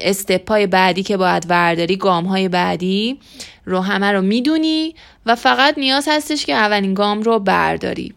استپای 0.00 0.66
بعدی 0.66 1.02
که 1.02 1.16
باید 1.16 1.46
ورداری 1.48 1.96
گام 1.96 2.24
های 2.24 2.48
بعدی 2.48 3.18
رو 3.64 3.80
همه 3.80 4.12
رو 4.12 4.22
می‌دونی 4.22 4.94
و 5.26 5.34
فقط 5.34 5.78
نیاز 5.78 6.08
هستش 6.10 6.46
که 6.46 6.54
اولین 6.54 6.94
گام 6.94 7.22
رو 7.22 7.38
برداری. 7.38 8.14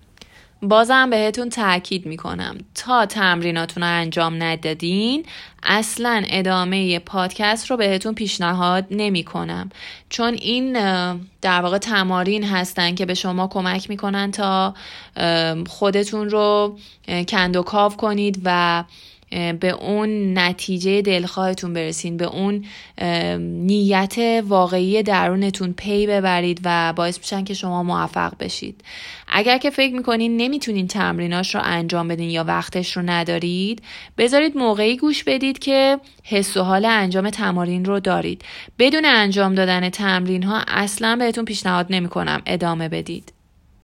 بازم 0.62 1.10
بهتون 1.10 1.50
تاکید 1.50 2.06
می‌کنم. 2.06 2.58
تا 2.76 3.06
تمریناتون 3.06 3.84
رو 3.84 3.90
انجام 3.90 4.44
ندادین 4.44 5.26
اصلا 5.64 6.24
ادامه 6.30 7.00
پادکست 7.00 7.72
رو 7.72 7.78
بهتون 7.78 8.14
پیشنهاد 8.14 8.86
نمی 8.92 9.24
کنم 9.24 9.70
چون 10.10 10.34
این 10.34 10.74
در 11.42 11.62
واقع 11.62 11.78
تمارین 11.78 12.44
هستن 12.44 12.96
که 12.96 13.06
به 13.06 13.14
شما 13.14 13.48
کمک 13.48 13.90
می‌کنن 13.90 14.32
تا 14.32 14.74
خودتون 15.68 16.30
رو 16.30 16.78
کند 17.28 17.56
و 17.56 17.64
کاو 17.64 17.92
کنید 17.96 18.42
و 18.46 18.84
به 19.32 19.70
اون 19.70 20.38
نتیجه 20.38 21.02
دلخواهتون 21.02 21.74
برسین 21.74 22.18
به 22.18 22.26
اون 22.26 22.66
نیت 23.40 24.44
واقعی 24.48 25.04
درونتون 25.04 25.74
پی 25.74 26.08
ببرید 26.08 26.62
و 26.64 26.94
باعث 26.94 27.18
میشن 27.18 27.44
که 27.44 27.54
شما 27.54 27.84
موفق 27.84 28.34
بشید. 28.40 28.84
اگر 29.28 29.58
که 29.58 29.70
فکر 29.70 29.94
می‌کنین 29.94 30.38
نمی‌تونین 30.38 30.88
تمریناش 30.88 31.56
رو 31.56 31.62
انجام 31.64 32.08
بدین 32.08 32.30
یا 32.30 32.44
وقتش 32.44 32.98
رو 32.98 33.04
ندارید 33.06 33.82
بذارید 34.18 34.58
موقعی 34.58 34.98
گوش 34.98 35.24
بدید 35.24 35.60
که 35.60 36.00
حس 36.24 36.58
و 36.58 36.64
حال 36.64 36.86
انجام 36.86 37.30
تمارین 37.30 37.86
رو 37.86 38.00
دارید. 38.00 38.42
بدون 38.80 39.06
انجام 39.06 39.56
دادن 39.56 39.90
تمرین 39.90 40.44
ها 40.44 40.64
اصلا 40.68 41.16
بهتون 41.16 41.46
پیشنهاد 41.46 41.88
نمی‌کنم. 41.90 42.42
ادامه 42.46 42.90
بدید. 42.90 43.39